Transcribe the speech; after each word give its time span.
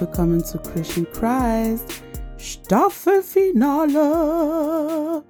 willkommen 0.00 0.44
zu 0.44 0.58
Christian 0.58 1.06
Christ 1.12 2.02
Staffelfinale. 2.36 5.24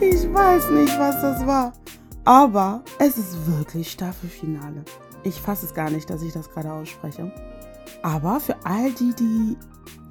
ich 0.00 0.34
weiß 0.34 0.70
nicht, 0.70 0.98
was 0.98 1.22
das 1.22 1.46
war, 1.46 1.72
aber 2.26 2.84
es 2.98 3.16
ist 3.16 3.46
wirklich 3.46 3.90
Staffelfinale. 3.90 4.84
Ich 5.22 5.40
fasse 5.40 5.64
es 5.64 5.72
gar 5.72 5.88
nicht, 5.90 6.10
dass 6.10 6.20
ich 6.20 6.34
das 6.34 6.50
gerade 6.50 6.70
ausspreche. 6.72 7.32
Aber 8.02 8.38
für 8.40 8.56
all 8.64 8.92
die, 8.92 9.14
die 9.14 9.56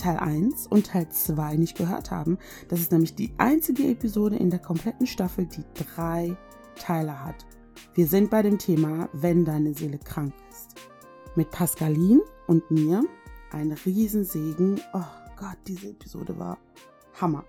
Teil 0.05 0.17
1 0.17 0.67
und 0.67 0.85
Teil 0.85 1.09
2 1.09 1.55
nicht 1.55 1.75
gehört 1.75 2.11
haben, 2.11 2.37
das 2.67 2.79
ist 2.79 2.91
nämlich 2.91 3.15
die 3.15 3.33
einzige 3.39 3.87
Episode 3.87 4.35
in 4.35 4.51
der 4.51 4.59
kompletten 4.59 5.07
Staffel, 5.07 5.47
die 5.47 5.63
drei 5.73 6.37
Teile 6.75 7.25
hat. 7.25 7.43
Wir 7.95 8.05
sind 8.05 8.29
bei 8.29 8.43
dem 8.43 8.59
Thema, 8.59 9.09
wenn 9.13 9.45
deine 9.45 9.73
Seele 9.73 9.97
krank 9.97 10.31
ist. 10.51 10.75
Mit 11.35 11.49
Pascaline 11.49 12.21
und 12.45 12.69
mir 12.69 13.03
ein 13.51 13.71
Riesensegen. 13.71 14.79
Oh 14.93 15.01
Gott, 15.37 15.57
diese 15.65 15.89
Episode 15.89 16.37
war 16.37 16.59
Hammer. 17.19 17.43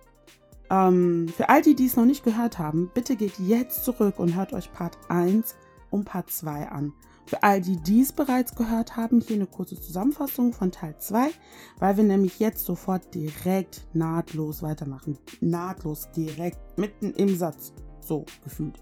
Ähm, 0.70 1.29
für 1.29 1.51
all 1.51 1.60
die, 1.60 1.74
die 1.74 1.84
es 1.84 1.96
noch 1.96 2.07
nicht 2.07 2.24
gehört 2.24 2.59
haben, 2.59 2.91
bitte 2.95 3.16
geht 3.16 3.38
jetzt 3.38 3.85
zurück 3.85 4.18
und 4.18 4.35
hört 4.35 4.54
euch 4.54 4.73
Part 4.73 4.96
1 5.10 5.57
und 5.91 6.07
Part 6.07 6.30
2 6.30 6.70
an. 6.70 6.95
Für 7.27 7.43
all 7.43 7.60
die, 7.60 7.77
die 7.77 8.02
es 8.02 8.13
bereits 8.13 8.55
gehört 8.55 8.96
haben, 8.96 9.21
hier 9.21 9.35
eine 9.35 9.49
kurze 9.49 9.80
Zusammenfassung 9.80 10.52
von 10.52 10.71
Teil 10.71 10.96
2, 10.96 11.30
weil 11.80 11.96
wir 11.96 12.05
nämlich 12.05 12.38
jetzt 12.38 12.65
sofort 12.65 13.13
direkt 13.16 13.85
nahtlos 13.93 14.63
weitermachen. 14.63 15.19
Nahtlos, 15.41 16.09
direkt, 16.13 16.79
mitten 16.79 17.13
im 17.15 17.37
Satz. 17.37 17.73
So 18.01 18.27
gefühlt. 18.45 18.80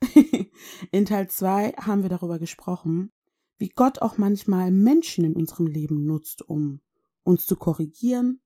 in 0.90 1.04
Teil 1.04 1.28
2 1.28 1.74
haben 1.78 2.02
wir 2.02 2.10
darüber 2.10 2.40
gesprochen, 2.40 3.12
wie 3.58 3.68
Gott 3.68 4.02
auch 4.02 4.18
manchmal 4.18 4.72
Menschen 4.72 5.24
in 5.24 5.36
unserem 5.36 5.68
Leben 5.68 6.04
nutzt, 6.04 6.42
um 6.42 6.80
uns 7.22 7.46
zu 7.46 7.54
korrigieren, 7.54 8.40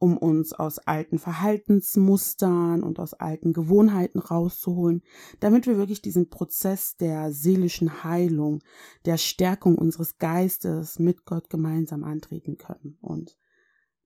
um 0.00 0.16
uns 0.16 0.54
aus 0.54 0.78
alten 0.78 1.18
Verhaltensmustern 1.18 2.82
und 2.82 2.98
aus 2.98 3.12
alten 3.12 3.52
Gewohnheiten 3.52 4.18
rauszuholen, 4.18 5.02
damit 5.40 5.66
wir 5.66 5.76
wirklich 5.76 6.00
diesen 6.00 6.30
Prozess 6.30 6.96
der 6.96 7.32
seelischen 7.32 8.02
Heilung, 8.02 8.62
der 9.04 9.18
Stärkung 9.18 9.76
unseres 9.76 10.16
Geistes 10.16 10.98
mit 10.98 11.26
Gott 11.26 11.50
gemeinsam 11.50 12.02
antreten 12.02 12.56
können. 12.56 12.96
Und 13.02 13.36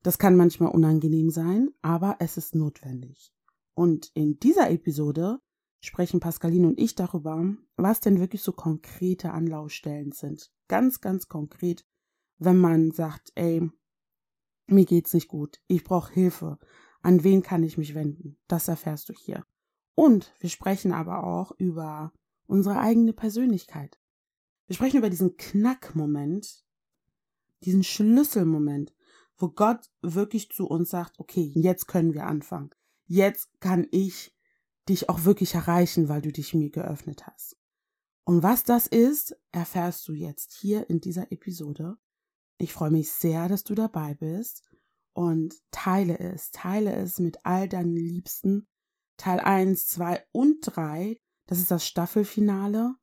das 0.02 0.18
kann 0.18 0.36
manchmal 0.36 0.72
unangenehm 0.72 1.30
sein, 1.30 1.70
aber 1.80 2.16
es 2.18 2.36
ist 2.36 2.56
notwendig. 2.56 3.32
Und 3.74 4.10
in 4.14 4.40
dieser 4.40 4.70
Episode 4.70 5.38
sprechen 5.80 6.18
Pascaline 6.18 6.66
und 6.66 6.78
ich 6.78 6.96
darüber, 6.96 7.54
was 7.76 8.00
denn 8.00 8.18
wirklich 8.18 8.42
so 8.42 8.50
konkrete 8.50 9.30
Anlaufstellen 9.30 10.10
sind. 10.10 10.50
Ganz, 10.66 11.00
ganz 11.00 11.28
konkret, 11.28 11.86
wenn 12.38 12.58
man 12.58 12.90
sagt, 12.90 13.30
ey, 13.36 13.70
mir 14.66 14.84
geht's 14.84 15.14
nicht 15.14 15.28
gut, 15.28 15.60
ich 15.66 15.84
brauche 15.84 16.12
Hilfe. 16.12 16.58
An 17.02 17.22
wen 17.22 17.42
kann 17.42 17.62
ich 17.62 17.76
mich 17.76 17.94
wenden? 17.94 18.38
Das 18.48 18.68
erfährst 18.68 19.08
du 19.08 19.12
hier. 19.12 19.44
Und 19.94 20.34
wir 20.40 20.50
sprechen 20.50 20.92
aber 20.92 21.24
auch 21.24 21.52
über 21.58 22.12
unsere 22.46 22.78
eigene 22.78 23.12
Persönlichkeit. 23.12 23.98
Wir 24.66 24.76
sprechen 24.76 24.98
über 24.98 25.10
diesen 25.10 25.36
Knackmoment, 25.36 26.64
diesen 27.62 27.84
Schlüsselmoment, 27.84 28.94
wo 29.36 29.48
Gott 29.48 29.90
wirklich 30.00 30.50
zu 30.50 30.66
uns 30.66 30.90
sagt, 30.90 31.18
okay, 31.18 31.52
jetzt 31.54 31.86
können 31.86 32.14
wir 32.14 32.26
anfangen. 32.26 32.70
Jetzt 33.06 33.60
kann 33.60 33.86
ich 33.90 34.34
dich 34.88 35.08
auch 35.08 35.24
wirklich 35.24 35.54
erreichen, 35.54 36.08
weil 36.08 36.22
du 36.22 36.32
dich 36.32 36.54
mir 36.54 36.70
geöffnet 36.70 37.26
hast. 37.26 37.56
Und 38.24 38.42
was 38.42 38.64
das 38.64 38.86
ist, 38.86 39.36
erfährst 39.52 40.08
du 40.08 40.14
jetzt 40.14 40.52
hier 40.52 40.88
in 40.88 41.00
dieser 41.00 41.30
Episode. 41.30 41.98
Ich 42.58 42.72
freue 42.72 42.90
mich 42.90 43.10
sehr, 43.10 43.48
dass 43.48 43.64
du 43.64 43.74
dabei 43.74 44.14
bist 44.14 44.62
und 45.12 45.54
teile 45.70 46.18
es, 46.18 46.50
teile 46.50 46.94
es 46.94 47.18
mit 47.18 47.38
all 47.44 47.68
deinen 47.68 47.96
Liebsten. 47.96 48.66
Teil 49.16 49.40
1, 49.40 49.86
2 49.86 50.24
und 50.32 50.56
3, 50.62 51.20
das 51.46 51.58
ist 51.58 51.70
das 51.70 51.86
Staffelfinale. 51.86 52.94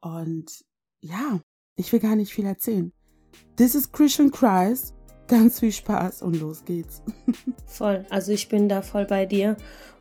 Und 0.00 0.64
ja, 1.00 1.40
ich 1.76 1.92
will 1.92 2.00
gar 2.00 2.16
nicht 2.16 2.32
viel 2.32 2.46
erzählen. 2.46 2.92
This 3.56 3.74
is 3.74 3.90
Christian 3.90 4.30
Christ. 4.30 4.94
Ganz 5.28 5.60
viel 5.60 5.72
Spaß 5.72 6.22
und 6.22 6.38
los 6.38 6.64
geht's. 6.64 7.02
voll, 7.66 8.04
also 8.10 8.32
ich 8.32 8.48
bin 8.48 8.68
da 8.68 8.82
voll 8.82 9.06
bei 9.06 9.24
dir. 9.24 9.56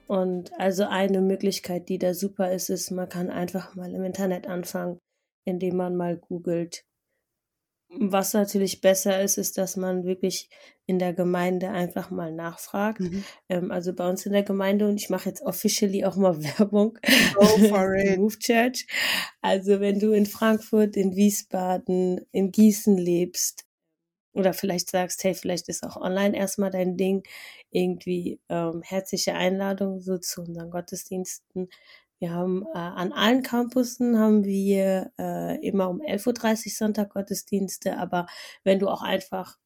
Und 0.07 0.51
also 0.59 0.83
eine 0.83 1.21
Möglichkeit, 1.21 1.87
die 1.87 1.97
da 1.97 2.13
super 2.13 2.51
ist, 2.51 2.69
ist, 2.69 2.91
man 2.91 3.07
kann 3.07 3.29
einfach 3.29 3.75
mal 3.75 3.93
im 3.93 4.03
Internet 4.03 4.45
anfangen, 4.47 4.99
indem 5.45 5.77
man 5.77 5.95
mal 5.95 6.17
googelt, 6.17 6.83
was 7.99 8.33
natürlich 8.33 8.81
besser 8.81 9.21
ist, 9.21 9.37
ist, 9.37 9.57
dass 9.57 9.75
man 9.75 10.05
wirklich 10.05 10.49
in 10.85 10.99
der 10.99 11.13
Gemeinde 11.13 11.69
einfach 11.69 12.09
mal 12.09 12.31
nachfragt. 12.31 13.01
Mhm. 13.01 13.23
Ähm, 13.49 13.71
also 13.71 13.93
bei 13.93 14.09
uns 14.09 14.25
in 14.25 14.33
der 14.33 14.43
Gemeinde 14.43 14.87
und 14.87 14.95
ich 14.97 15.09
mache 15.09 15.29
jetzt 15.29 15.41
officially 15.41 16.05
auch 16.05 16.15
mal 16.15 16.41
Werbung. 16.59 16.97
Go 17.33 17.45
for 17.67 17.93
it. 17.95 18.17
Move 18.17 18.39
Church. 18.39 18.87
Also 19.41 19.79
wenn 19.79 19.99
du 19.99 20.13
in 20.13 20.25
Frankfurt, 20.25 20.95
in 20.95 21.15
Wiesbaden, 21.15 22.21
in 22.31 22.51
Gießen 22.51 22.97
lebst 22.97 23.65
oder 24.33 24.53
vielleicht 24.53 24.89
sagst, 24.89 25.23
hey, 25.23 25.33
vielleicht 25.33 25.67
ist 25.67 25.83
auch 25.83 25.97
online 25.97 26.37
erstmal 26.37 26.71
dein 26.71 26.95
Ding, 26.95 27.23
irgendwie 27.71 28.39
ähm, 28.49 28.81
herzliche 28.83 29.33
Einladung 29.33 29.99
so 29.99 30.17
zu 30.17 30.41
unseren 30.41 30.71
Gottesdiensten. 30.71 31.69
Wir 32.21 32.33
haben 32.33 32.65
äh, 32.75 32.77
an 32.77 33.13
allen 33.13 33.41
Campussen 33.41 34.19
haben 34.19 34.45
wir 34.45 35.11
äh, 35.17 35.59
immer 35.67 35.89
um 35.89 36.01
11.30 36.01 36.67
Uhr 36.67 36.71
Sonntag 36.71 37.13
Gottesdienste, 37.13 37.97
aber 37.97 38.27
wenn 38.63 38.77
du 38.77 38.89
auch 38.89 39.01
einfach 39.01 39.57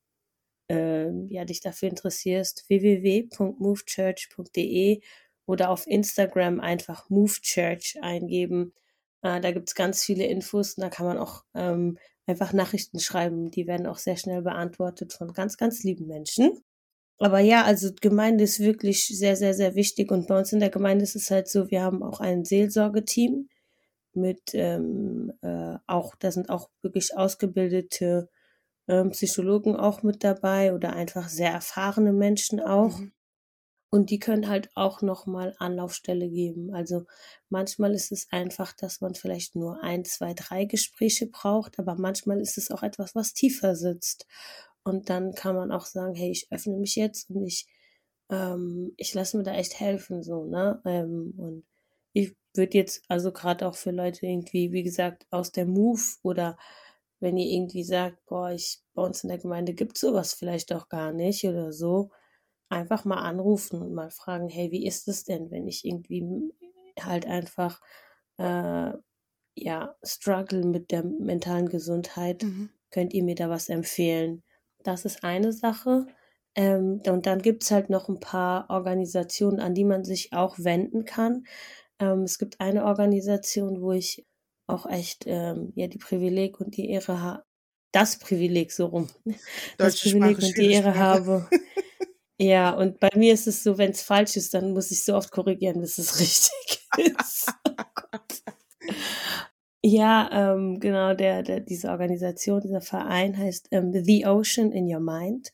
äh, 0.70 1.12
ja, 1.28 1.46
dich 1.46 1.62
dafür 1.62 1.90
interessierst, 1.90 2.68
www.movechurch.de 2.70 5.02
oder 5.46 5.70
auf 5.70 5.88
Instagram 5.88 6.60
einfach 6.60 7.10
MoveChurch 7.10 7.98
eingeben. 8.02 8.74
Äh, 9.22 9.40
da 9.42 9.52
gibt's 9.52 9.76
ganz 9.76 10.04
viele 10.04 10.26
Infos 10.26 10.76
und 10.76 10.82
da 10.82 10.90
kann 10.90 11.06
man 11.06 11.18
auch 11.18 11.44
ähm, 11.54 11.98
einfach 12.26 12.54
Nachrichten 12.54 13.00
schreiben. 13.00 13.52
Die 13.52 13.68
werden 13.68 13.88
auch 13.88 13.98
sehr 13.98 14.18
schnell 14.18 14.42
beantwortet 14.42 15.14
von 15.14 15.34
ganz, 15.34 15.58
ganz 15.58 15.84
lieben 15.84 16.08
Menschen. 16.08 16.64
Aber 17.18 17.40
ja, 17.40 17.64
also 17.64 17.92
Gemeinde 18.02 18.44
ist 18.44 18.59
wirklich 18.59 19.08
sehr, 19.08 19.36
sehr, 19.36 19.53
sehr 19.53 19.76
wichtig. 19.76 20.12
Und 20.12 20.28
bei 20.28 20.38
uns 20.38 20.52
in 20.52 20.59
der 20.59 20.70
Gemeinde 20.70 21.03
ist 21.03 21.16
es 21.16 21.31
halt 21.31 21.48
so, 21.48 21.72
wir 21.72 21.81
haben 21.81 22.03
auch 22.03 22.20
ein 22.20 22.44
Seelsorgeteam 22.44 23.50
mit 24.14 24.53
ähm, 24.53 25.34
äh, 25.42 25.78
auch, 25.88 26.16
da 26.16 26.31
sind 26.31 26.50
auch 26.50 26.70
wirklich 26.81 27.16
ausgebildete 27.18 28.30
ähm, 28.88 29.12
Psychologen 29.12 29.76
auch 29.76 30.03
mit 30.03 30.24
dabei 30.24 30.74
oder 30.74 30.94
einfach 30.94 31.30
sehr 31.30 31.52
erfahrene 31.52 32.14
Menschen 32.14 32.59
auch. 32.59 32.98
Mhm. 32.98 33.12
Und 33.92 34.09
die 34.09 34.20
können 34.20 34.50
halt 34.50 34.70
auch 34.76 35.02
nochmal 35.02 35.56
Anlaufstelle 35.58 36.30
geben. 36.30 36.74
Also 36.74 37.06
manchmal 37.50 37.94
ist 37.94 38.12
es 38.12 38.28
einfach, 38.30 38.74
dass 38.74 39.00
man 39.00 39.16
vielleicht 39.16 39.56
nur 39.56 39.82
ein, 39.84 40.03
zwei, 40.03 40.34
drei 40.34 40.66
Gespräche 40.66 41.28
braucht, 41.28 41.80
aber 41.80 41.96
manchmal 41.96 42.42
ist 42.42 42.58
es 42.58 42.72
auch 42.72 42.84
etwas, 42.84 43.16
was 43.16 43.34
tiefer 43.34 43.76
sitzt. 43.76 44.28
Und 44.85 45.09
dann 45.09 45.34
kann 45.34 45.56
man 45.56 45.72
auch 45.72 45.85
sagen, 45.85 46.13
hey, 46.13 46.29
ich 46.29 46.47
öffne 46.51 46.78
mich 46.78 46.96
jetzt 46.96 47.29
und 47.32 47.43
ich, 47.43 47.67
ähm, 48.29 48.93
ich 48.97 49.14
lasse 49.16 49.35
mir 49.35 49.43
da 49.43 49.53
echt 49.55 49.79
helfen, 49.79 50.22
so, 50.22 50.46
ne? 50.46 50.79
Ähm, 50.85 51.34
und 51.37 51.66
ich 52.14 52.35
würde 52.53 52.78
jetzt, 52.78 53.03
also 53.09 53.32
gerade 53.32 53.67
auch 53.67 53.76
für 53.76 53.90
Leute 53.91 54.28
irgendwie, 54.28 54.72
wie 54.72 54.84
gesagt, 54.84 55.26
aus 55.32 55.52
der 55.52 55.66
Move 55.66 56.02
oder 56.22 56.58
wenn 57.20 57.35
ihr 57.35 57.47
irgendwie 57.47 57.84
sagt, 57.84 58.23
boah, 58.28 58.52
ich, 58.52 58.84
bei 58.93 59.02
uns 59.02 59.23
in 59.23 59.29
der 59.29 59.40
Gemeinde 59.40 59.73
gibt 59.73 59.97
sowas 59.97 60.35
vielleicht 60.35 60.72
auch 60.72 60.88
gar 60.88 61.11
nicht 61.11 61.43
oder 61.46 61.73
so, 61.73 62.11
einfach 62.70 63.05
mal 63.05 63.23
anrufen 63.23 63.81
und 63.81 63.93
mal 63.93 64.11
fragen, 64.11 64.49
hey, 64.49 64.72
wie 64.72 64.85
ist 64.85 65.08
es 65.08 65.23
denn, 65.23 65.49
wenn 65.49 65.67
ich 65.67 65.84
irgendwie 65.84 66.23
halt 66.99 67.26
einfach, 67.26 67.81
äh, 68.38 68.91
ja, 69.58 69.96
struggle 70.03 70.64
mit 70.64 70.91
der 70.91 71.03
mentalen 71.03 71.70
Gesundheit, 71.70 72.43
mhm. 72.43 72.70
könnt 72.91 73.14
ihr 73.16 73.23
mir 73.23 73.35
da 73.35 73.49
was 73.49 73.70
empfehlen? 73.70 74.43
Das 74.85 75.03
ist 75.03 75.23
eine 75.23 75.52
Sache. 75.52 76.05
Ähm, 76.53 77.02
und 77.08 77.26
dann 77.26 77.41
gibt 77.41 77.64
es 77.64 77.72
halt 77.72 77.90
noch 77.90 78.08
ein 78.08 78.20
paar 78.20 78.70
Organisationen, 78.70 79.59
an 79.59 79.73
die 79.73 79.84
man 79.84 80.05
sich 80.05 80.32
auch 80.32 80.58
wenden 80.59 81.03
kann. 81.03 81.46
Ähm, 81.99 82.22
es 82.22 82.37
gibt 82.37 82.61
eine 82.61 82.85
Organisation, 82.85 83.82
wo 83.82 83.91
ich 83.91 84.26
auch 84.67 84.85
echt 84.85 85.26
ähm, 85.28 85.73
ja 85.76 85.87
die 85.87 85.97
Privileg 85.97 86.59
und 86.61 86.78
die 86.78 86.90
Ehre 86.90 87.22
habe, 87.22 87.43
das 87.91 88.20
Privileg 88.20 88.72
so 88.72 88.85
rum, 88.85 89.09
das 89.78 89.99
Privileg 89.99 90.37
und 90.37 90.55
die 90.55 90.72
Ehre 90.72 90.96
habe. 90.96 91.49
ja, 92.40 92.72
und 92.72 92.99
bei 92.99 93.09
mir 93.16 93.34
ist 93.34 93.47
es 93.47 93.64
so, 93.64 93.78
wenn 93.78 93.91
es 93.91 94.03
falsch 94.03 94.38
ist, 94.38 94.53
dann 94.53 94.72
muss 94.72 94.91
ich 94.91 95.03
so 95.03 95.16
oft 95.16 95.31
korrigieren, 95.31 95.81
bis 95.81 95.97
es 95.97 96.20
richtig 96.20 96.88
ist. 96.97 97.52
oh. 97.67 98.25
Ja, 99.87 100.28
ähm, 100.32 100.79
genau, 100.79 101.14
der, 101.14 101.43
der, 101.43 101.59
diese 101.59 101.90
Organisation, 101.90 102.59
dieser 102.59 102.82
Verein 102.82 103.37
heißt 103.37 103.67
ähm, 103.70 103.93
The 103.93 104.26
Ocean 104.26 104.72
in 104.72 104.91
Your 104.91 104.99
Mind. 104.99 105.53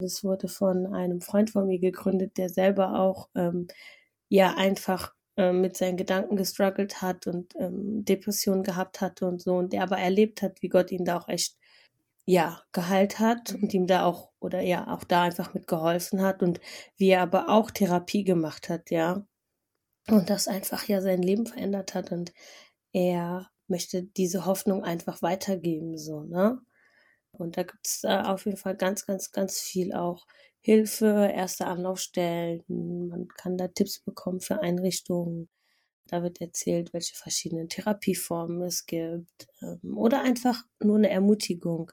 Das 0.00 0.24
wurde 0.24 0.48
von 0.48 0.92
einem 0.92 1.20
Freund 1.20 1.50
von 1.50 1.68
mir 1.68 1.78
gegründet, 1.78 2.36
der 2.36 2.48
selber 2.48 2.98
auch 2.98 3.28
ähm, 3.36 3.68
ja 4.28 4.54
einfach 4.56 5.14
ähm, 5.36 5.60
mit 5.60 5.76
seinen 5.76 5.96
Gedanken 5.96 6.34
gestruggelt 6.34 7.00
hat 7.00 7.28
und 7.28 7.54
ähm, 7.60 8.04
Depressionen 8.04 8.64
gehabt 8.64 9.00
hatte 9.00 9.24
und 9.26 9.40
so 9.40 9.54
und 9.54 9.72
der 9.72 9.84
aber 9.84 9.98
erlebt 9.98 10.42
hat, 10.42 10.62
wie 10.62 10.68
Gott 10.68 10.90
ihn 10.90 11.04
da 11.04 11.18
auch 11.18 11.28
echt 11.28 11.56
ja 12.26 12.60
geheilt 12.72 13.20
hat 13.20 13.54
und 13.54 13.72
ihm 13.72 13.86
da 13.86 14.04
auch 14.04 14.32
oder 14.40 14.62
ja 14.62 14.92
auch 14.92 15.04
da 15.04 15.22
einfach 15.22 15.54
mit 15.54 15.68
geholfen 15.68 16.22
hat 16.22 16.42
und 16.42 16.60
wie 16.96 17.10
er 17.10 17.22
aber 17.22 17.48
auch 17.48 17.70
Therapie 17.70 18.24
gemacht 18.24 18.68
hat, 18.68 18.90
ja. 18.90 19.24
Und 20.08 20.28
das 20.28 20.48
einfach 20.48 20.88
ja 20.88 21.00
sein 21.02 21.22
Leben 21.22 21.46
verändert 21.46 21.94
hat 21.94 22.10
und 22.10 22.32
er 22.92 23.48
möchte 23.70 24.02
diese 24.04 24.46
Hoffnung 24.46 24.84
einfach 24.84 25.22
weitergeben, 25.22 25.96
so, 25.98 26.22
ne? 26.22 26.60
Und 27.32 27.56
da 27.56 27.62
gibt 27.62 27.86
es 27.86 28.04
äh, 28.04 28.08
auf 28.08 28.44
jeden 28.46 28.56
Fall 28.58 28.76
ganz, 28.76 29.06
ganz, 29.06 29.32
ganz 29.32 29.60
viel 29.60 29.92
auch 29.94 30.26
Hilfe, 30.60 31.30
erste 31.34 31.66
Anlaufstellen. 31.66 32.62
Man 32.68 33.28
kann 33.28 33.56
da 33.56 33.68
Tipps 33.68 34.00
bekommen 34.00 34.40
für 34.40 34.60
Einrichtungen. 34.60 35.48
Da 36.08 36.22
wird 36.22 36.40
erzählt, 36.40 36.92
welche 36.92 37.14
verschiedenen 37.14 37.68
Therapieformen 37.68 38.62
es 38.62 38.86
gibt. 38.86 39.48
Ähm, 39.62 39.96
oder 39.96 40.22
einfach 40.22 40.64
nur 40.82 40.98
eine 40.98 41.10
Ermutigung. 41.10 41.92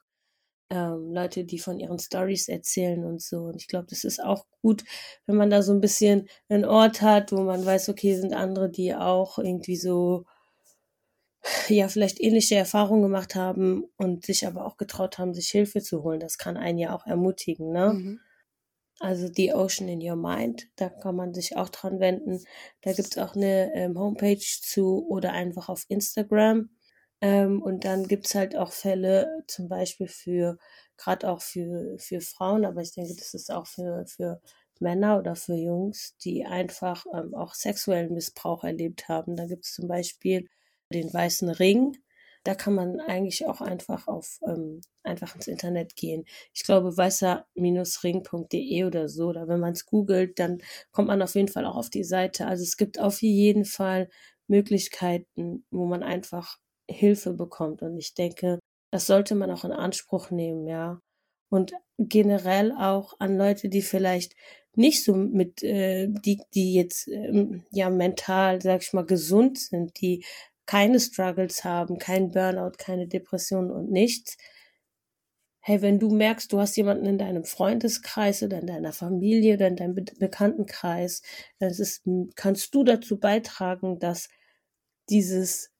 Ähm, 0.69 1.13
Leute, 1.13 1.45
die 1.45 1.59
von 1.59 1.79
ihren 1.79 1.99
Stories 1.99 2.49
erzählen 2.49 3.05
und 3.05 3.21
so. 3.21 3.43
Und 3.43 3.55
ich 3.57 3.67
glaube, 3.67 3.87
das 3.89 4.03
ist 4.03 4.21
auch 4.23 4.45
gut, 4.61 4.83
wenn 5.25 5.37
man 5.37 5.49
da 5.49 5.61
so 5.61 5.73
ein 5.73 5.81
bisschen 5.81 6.27
einen 6.49 6.65
Ort 6.65 7.01
hat, 7.01 7.31
wo 7.31 7.41
man 7.43 7.65
weiß, 7.65 7.89
okay, 7.89 8.15
sind 8.15 8.33
andere, 8.33 8.69
die 8.69 8.93
auch 8.95 9.37
irgendwie 9.39 9.77
so 9.77 10.25
ja 11.69 11.87
vielleicht 11.87 12.19
ähnliche 12.19 12.55
Erfahrungen 12.55 13.03
gemacht 13.03 13.35
haben 13.35 13.85
und 13.97 14.25
sich 14.25 14.47
aber 14.47 14.65
auch 14.65 14.77
getraut 14.77 15.17
haben, 15.17 15.33
sich 15.33 15.49
Hilfe 15.49 15.81
zu 15.81 16.03
holen. 16.03 16.19
Das 16.19 16.37
kann 16.37 16.57
einen 16.57 16.77
ja 16.77 16.95
auch 16.95 17.05
ermutigen, 17.05 17.71
ne? 17.71 17.93
Mhm. 17.93 18.19
Also 18.99 19.27
The 19.31 19.53
Ocean 19.53 19.87
in 19.89 20.01
Your 20.01 20.15
Mind, 20.15 20.69
da 20.75 20.89
kann 20.89 21.15
man 21.15 21.33
sich 21.33 21.55
auch 21.55 21.69
dran 21.69 21.99
wenden. 21.99 22.43
Da 22.81 22.93
gibt's 22.93 23.17
auch 23.17 23.35
eine 23.35 23.71
ähm, 23.75 23.97
Homepage 23.99 24.39
zu 24.39 25.05
oder 25.07 25.33
einfach 25.33 25.69
auf 25.69 25.85
Instagram. 25.87 26.69
Ähm, 27.21 27.61
und 27.61 27.85
dann 27.85 28.07
gibt's 28.07 28.33
halt 28.35 28.55
auch 28.55 28.71
Fälle, 28.71 29.43
zum 29.47 29.69
Beispiel 29.69 30.07
für, 30.07 30.57
gerade 30.97 31.29
auch 31.29 31.41
für, 31.41 31.97
für 31.99 32.21
Frauen, 32.21 32.65
aber 32.65 32.81
ich 32.81 32.93
denke, 32.93 33.15
das 33.15 33.33
ist 33.33 33.51
auch 33.51 33.67
für, 33.67 34.05
für 34.07 34.41
Männer 34.79 35.17
oder 35.19 35.35
für 35.35 35.55
Jungs, 35.55 36.15
die 36.17 36.45
einfach 36.45 37.05
ähm, 37.13 37.33
auch 37.35 37.53
sexuellen 37.53 38.13
Missbrauch 38.13 38.63
erlebt 38.63 39.09
haben. 39.09 39.35
Da 39.35 39.45
gibt's 39.45 39.73
zum 39.73 39.87
Beispiel 39.87 40.47
den 40.93 41.13
weißen 41.13 41.49
Ring. 41.49 41.97
Da 42.43 42.55
kann 42.55 42.75
man 42.75 42.99
eigentlich 43.01 43.45
auch 43.45 43.59
einfach 43.61 44.07
auf 44.07 44.39
ähm, 44.47 44.81
einfach 45.03 45.35
ins 45.35 45.47
Internet 45.47 45.95
gehen. 45.95 46.25
Ich 46.53 46.63
glaube 46.63 46.95
weißer-ring.de 46.95 48.83
oder 48.85 49.09
so. 49.09 49.27
Oder 49.27 49.47
wenn 49.47 49.59
man 49.59 49.73
es 49.73 49.85
googelt, 49.85 50.39
dann 50.39 50.59
kommt 50.91 51.09
man 51.09 51.21
auf 51.21 51.35
jeden 51.35 51.49
Fall 51.49 51.65
auch 51.65 51.75
auf 51.75 51.89
die 51.89 52.05
Seite. 52.05 52.47
Also 52.47 52.63
es 52.63 52.77
gibt 52.77 52.99
auf 52.99 53.21
jeden 53.21 53.65
Fall 53.65 54.09
Möglichkeiten, 54.47 55.65
wo 55.71 55.85
man 55.85 56.03
einfach 56.03 56.57
Hilfe 56.89 57.33
bekommt. 57.33 57.81
Und 57.81 57.97
ich 57.97 58.13
denke, 58.13 58.59
das 58.91 59.07
sollte 59.07 59.35
man 59.35 59.51
auch 59.51 59.65
in 59.65 59.73
Anspruch 59.73 60.31
nehmen, 60.31 60.67
ja. 60.67 61.01
Und 61.49 61.73
generell 61.97 62.71
auch 62.73 63.13
an 63.19 63.37
Leute, 63.37 63.69
die 63.69 63.81
vielleicht 63.81 64.35
nicht 64.75 65.03
so 65.03 65.15
mit, 65.15 65.63
äh, 65.63 66.07
die, 66.09 66.41
die 66.53 66.73
jetzt 66.73 67.07
ähm, 67.07 67.65
ja 67.71 67.89
mental, 67.89 68.61
sag 68.61 68.83
ich 68.83 68.93
mal, 68.93 69.05
gesund 69.05 69.57
sind, 69.57 69.99
die 70.01 70.23
keine 70.67 70.99
Struggles 70.99 71.63
haben, 71.63 71.97
kein 71.97 72.29
Burnout, 72.29 72.73
keine 72.77 73.07
Depression 73.07 73.71
und 73.71 73.89
nichts. 73.89 74.37
Hey, 75.59 75.81
wenn 75.81 75.99
du 75.99 76.09
merkst, 76.09 76.53
du 76.53 76.59
hast 76.59 76.77
jemanden 76.77 77.05
in 77.07 77.17
deinem 77.17 77.43
Freundeskreis 77.43 78.43
oder 78.43 78.59
in 78.59 78.67
deiner 78.67 78.93
Familie 78.93 79.55
oder 79.55 79.67
in 79.67 79.75
deinem 79.75 79.95
Be 79.95 80.05
Bekanntenkreis, 80.19 81.23
dann 81.59 81.69
ist, 81.69 82.03
kannst 82.35 82.73
du 82.75 82.83
dazu 82.83 83.19
beitragen, 83.19 83.99
dass 83.99 84.29
dieses 85.09 85.71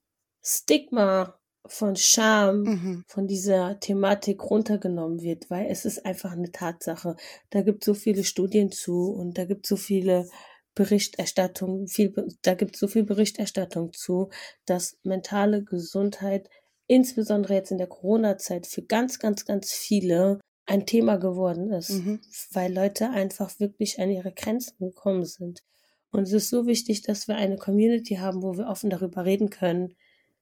Stigma 0.43 1.39
von 1.65 1.95
Scham, 1.95 2.61
mhm. 2.63 3.03
von 3.07 3.27
dieser 3.27 3.79
Thematik 3.79 4.43
runtergenommen 4.43 5.21
wird, 5.21 5.49
weil 5.49 5.67
es 5.69 5.85
ist 5.85 6.05
einfach 6.05 6.31
eine 6.31 6.51
Tatsache. 6.51 7.15
Da 7.49 7.61
gibt 7.61 7.83
es 7.83 7.85
so 7.85 7.93
viele 7.93 8.23
Studien 8.23 8.71
zu 8.71 9.11
und 9.11 9.37
da 9.37 9.45
gibt 9.45 9.65
es 9.65 9.69
so 9.69 9.75
viele 9.75 10.27
Berichterstattung, 10.77 11.87
viel, 11.87 12.13
da 12.43 12.53
gibt 12.53 12.75
es 12.75 12.79
so 12.79 12.87
viel 12.87 13.03
Berichterstattung 13.03 13.93
zu, 13.93 14.29
dass 14.65 14.99
mentale 15.03 15.63
Gesundheit 15.63 16.49
insbesondere 16.85 17.55
jetzt 17.55 17.71
in 17.71 17.79
der 17.79 17.87
Corona-Zeit 17.87 18.67
für 18.67 18.83
ganz, 18.83 19.17
ganz, 19.17 19.45
ganz 19.45 19.73
viele 19.73 20.39
ein 20.67 20.85
Thema 20.85 21.17
geworden 21.17 21.71
ist, 21.71 21.89
mhm. 21.89 22.21
weil 22.51 22.71
Leute 22.71 23.09
einfach 23.09 23.59
wirklich 23.59 23.99
an 23.99 24.11
ihre 24.11 24.31
Grenzen 24.31 24.77
gekommen 24.77 25.25
sind. 25.25 25.63
Und 26.11 26.23
es 26.23 26.33
ist 26.33 26.49
so 26.49 26.67
wichtig, 26.67 27.01
dass 27.01 27.27
wir 27.27 27.35
eine 27.35 27.57
Community 27.57 28.15
haben, 28.15 28.43
wo 28.43 28.55
wir 28.55 28.67
offen 28.67 28.91
darüber 28.91 29.25
reden 29.25 29.49
können, 29.49 29.95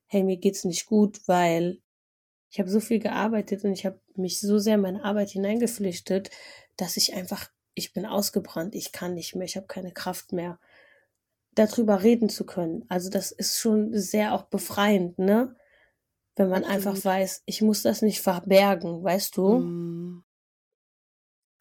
hey, 0.08 0.24
mir 0.24 0.38
geht's 0.38 0.66
nicht 0.66 0.86
gut, 0.86 1.22
weil 1.28 1.80
ich 2.52 2.60
habe 2.60 2.70
so 2.70 2.82
viel 2.82 3.00
gearbeitet 3.00 3.64
und 3.64 3.72
ich 3.72 3.86
habe 3.86 4.02
mich 4.16 4.42
so 4.42 4.60
sehr 4.60 4.76
in 4.76 4.82
meine 4.82 5.04
Arbeit 5.06 5.30
hineingeflüchtet, 5.30 6.30
dass 6.76 6.98
ich 6.98 7.14
einfach 7.14 7.50
ich 7.76 7.94
bin 7.94 8.06
ausgebrannt, 8.06 8.74
ich 8.74 8.92
kann 8.92 9.14
nicht 9.14 9.36
mehr, 9.36 9.46
ich 9.46 9.58
habe 9.58 9.68
keine 9.68 9.92
Kraft 9.92 10.32
mehr, 10.32 10.60
darüber 11.54 12.04
reden 12.04 12.30
zu 12.30 12.46
können. 12.46 12.86
Also 12.90 13.10
das 13.10 13.32
ist 13.32 13.60
schon 13.60 13.94
sehr 13.94 14.34
auch 14.34 14.44
befreiend, 14.44 15.20
ne? 15.20 15.56
Wenn 16.36 16.50
man 16.50 16.64
Absolut. 16.64 16.88
einfach 16.88 17.06
weiß, 17.06 17.44
ich 17.46 17.62
muss 17.62 17.82
das 17.82 18.02
nicht 18.02 18.22
verbergen, 18.22 19.04
weißt 19.04 19.38
du? 19.38 19.60
Mm. 19.60 20.24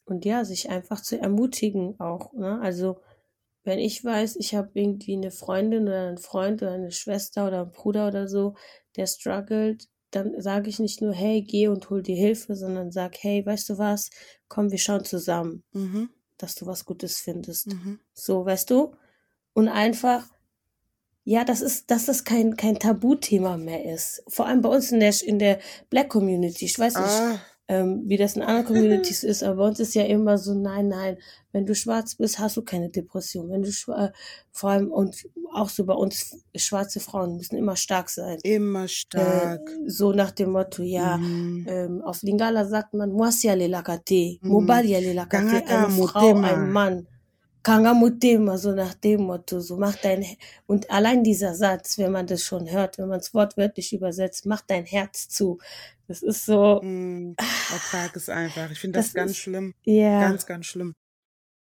Und 0.06 0.24
ja, 0.24 0.44
sich 0.44 0.68
einfach 0.68 1.00
zu 1.00 1.18
ermutigen 1.18 1.98
auch, 2.00 2.32
ne? 2.32 2.60
Also 2.60 3.00
wenn 3.62 3.78
ich 3.78 4.04
weiß, 4.04 4.36
ich 4.36 4.54
habe 4.54 4.70
irgendwie 4.74 5.16
eine 5.16 5.30
Freundin 5.30 5.84
oder 5.84 6.08
einen 6.08 6.18
Freund 6.18 6.62
oder 6.62 6.72
eine 6.72 6.92
Schwester 6.92 7.46
oder 7.46 7.62
einen 7.62 7.72
Bruder 7.72 8.08
oder 8.08 8.28
so, 8.28 8.54
der 8.96 9.06
struggelt, 9.06 9.88
dann 10.14 10.40
sage 10.40 10.68
ich 10.68 10.78
nicht 10.78 11.00
nur, 11.02 11.12
hey, 11.12 11.42
geh 11.42 11.68
und 11.68 11.88
hol 11.90 12.02
dir 12.02 12.16
Hilfe, 12.16 12.54
sondern 12.54 12.90
sag, 12.92 13.16
hey, 13.22 13.44
weißt 13.44 13.70
du 13.70 13.78
was, 13.78 14.10
komm, 14.48 14.70
wir 14.70 14.78
schauen 14.78 15.04
zusammen, 15.04 15.62
mhm. 15.72 16.10
dass 16.38 16.54
du 16.54 16.66
was 16.66 16.84
Gutes 16.84 17.18
findest. 17.18 17.68
Mhm. 17.68 18.00
So, 18.12 18.44
weißt 18.44 18.70
du? 18.70 18.94
Und 19.52 19.68
einfach, 19.68 20.26
ja, 21.24 21.44
das 21.44 21.60
ist, 21.60 21.90
dass 21.90 22.06
das 22.06 22.24
kein, 22.24 22.56
kein 22.56 22.78
Tabuthema 22.78 23.56
mehr 23.56 23.84
ist. 23.92 24.22
Vor 24.28 24.46
allem 24.46 24.60
bei 24.60 24.68
uns 24.68 24.92
in 24.92 25.00
der, 25.00 25.14
in 25.22 25.38
der 25.38 25.58
Black 25.90 26.08
Community. 26.10 26.66
Ich 26.66 26.78
weiß 26.78 26.94
nicht, 26.94 27.06
ah 27.06 27.40
ähm, 27.66 28.02
wie 28.06 28.16
das 28.16 28.36
in 28.36 28.42
anderen 28.42 28.66
Communities 28.66 29.24
ist, 29.24 29.42
aber 29.42 29.56
bei 29.56 29.68
uns 29.68 29.80
ist 29.80 29.94
ja 29.94 30.04
immer 30.04 30.36
so, 30.36 30.54
nein, 30.54 30.88
nein, 30.88 31.16
wenn 31.52 31.64
du 31.64 31.74
schwarz 31.74 32.16
bist, 32.16 32.38
hast 32.38 32.56
du 32.56 32.62
keine 32.62 32.90
Depression. 32.90 33.50
Wenn 33.50 33.62
du 33.62 33.70
äh, 33.92 34.10
vor 34.50 34.70
allem 34.70 34.90
und 34.90 35.24
auch 35.52 35.68
so 35.68 35.86
bei 35.86 35.94
uns 35.94 36.36
schwarze 36.54 37.00
Frauen 37.00 37.36
müssen 37.36 37.56
immer 37.56 37.76
stark 37.76 38.10
sein. 38.10 38.38
Immer 38.42 38.88
stark. 38.88 39.60
Äh, 39.60 39.88
so 39.88 40.12
nach 40.12 40.32
dem 40.32 40.50
Motto, 40.50 40.82
ja, 40.82 41.16
mhm. 41.16 41.66
ähm, 41.68 42.02
auf 42.02 42.22
Lingala 42.22 42.66
sagt 42.66 42.92
man, 42.92 43.12
Mwasiale 43.12 43.68
lakate, 43.68 44.38
mhm. 44.40 44.48
Mobaliale 44.50 45.12
lakate, 45.12 45.64
eine 45.66 45.90
Frau, 45.90 46.36
ein 46.36 46.70
Mann. 46.70 47.06
Kangamutema, 47.64 48.58
so 48.58 48.72
nach 48.72 48.94
dem 48.94 49.22
Motto, 49.22 49.58
so 49.58 49.78
mach 49.78 49.96
dein, 49.96 50.24
und 50.66 50.90
allein 50.90 51.24
dieser 51.24 51.54
Satz, 51.54 51.98
wenn 51.98 52.12
man 52.12 52.26
das 52.26 52.42
schon 52.44 52.70
hört, 52.70 52.98
wenn 52.98 53.08
man 53.08 53.20
es 53.20 53.32
wortwörtlich 53.32 53.92
übersetzt, 53.94 54.44
mach 54.44 54.60
dein 54.60 54.84
Herz 54.84 55.28
zu. 55.28 55.58
Das 56.06 56.22
ist 56.22 56.44
so. 56.44 56.80
Mm, 56.82 57.34
ertrag 57.72 58.14
es 58.14 58.28
einfach. 58.28 58.70
Ich 58.70 58.78
finde 58.78 58.98
das, 58.98 59.06
das, 59.06 59.14
ganz 59.14 59.30
ist, 59.32 59.38
schlimm. 59.38 59.74
Ja. 59.82 60.20
Ganz, 60.20 60.44
ganz 60.44 60.66
schlimm. 60.66 60.94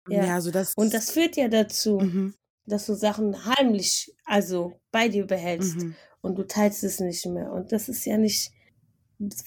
Ja. 0.08 0.26
ja 0.26 0.36
also 0.36 0.52
das 0.52 0.74
und 0.76 0.94
das 0.94 1.12
führt 1.12 1.36
ja 1.36 1.50
dazu, 1.50 2.00
mhm. 2.00 2.34
dass 2.66 2.86
du 2.86 2.96
Sachen 2.96 3.46
heimlich, 3.46 4.16
also 4.26 4.80
bei 4.92 5.10
dir 5.10 5.28
behältst 5.28 5.78
mhm. 5.78 5.96
und 6.22 6.38
du 6.38 6.48
teilst 6.48 6.84
es 6.86 7.02
nicht 7.02 7.26
mehr. 7.26 7.52
Und 7.52 7.74
das 7.74 7.90
ist 7.90 8.06
ja 8.06 8.18
nicht, 8.18 8.54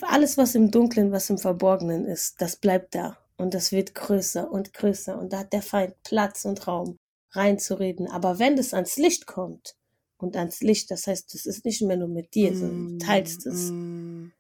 alles, 0.03 0.37
was 0.37 0.55
im 0.55 0.71
Dunklen, 0.71 1.13
was 1.13 1.31
im 1.31 1.39
Verborgenen 1.39 2.05
ist, 2.05 2.43
das 2.43 2.57
bleibt 2.57 2.95
da. 2.95 3.22
Und 3.37 3.55
das 3.55 3.73
wird 3.73 3.95
größer 3.95 4.51
und 4.51 4.73
größer. 4.73 5.19
Und 5.19 5.33
da 5.33 5.41
hat 5.41 5.53
der 5.53 5.63
Feind 5.63 5.95
Platz 6.05 6.45
und 6.45 6.67
Raum 6.67 6.99
reinzureden. 7.31 8.09
Aber 8.09 8.39
wenn 8.39 8.57
das 8.57 8.75
ans 8.75 8.97
Licht 8.97 9.27
kommt 9.27 9.75
und 10.19 10.37
ans 10.37 10.61
Licht, 10.61 10.91
das 10.91 11.07
heißt, 11.07 11.35
das 11.35 11.47
ist 11.47 11.65
nicht 11.65 11.83
mehr 11.83 11.97
nur 11.97 12.09
mit 12.09 12.35
dir, 12.35 12.53
mm, 12.53 12.57
sondern 12.57 12.89
du 12.89 13.05
teilst 13.05 13.47
es, 13.47 13.71
mm. 13.71 14.33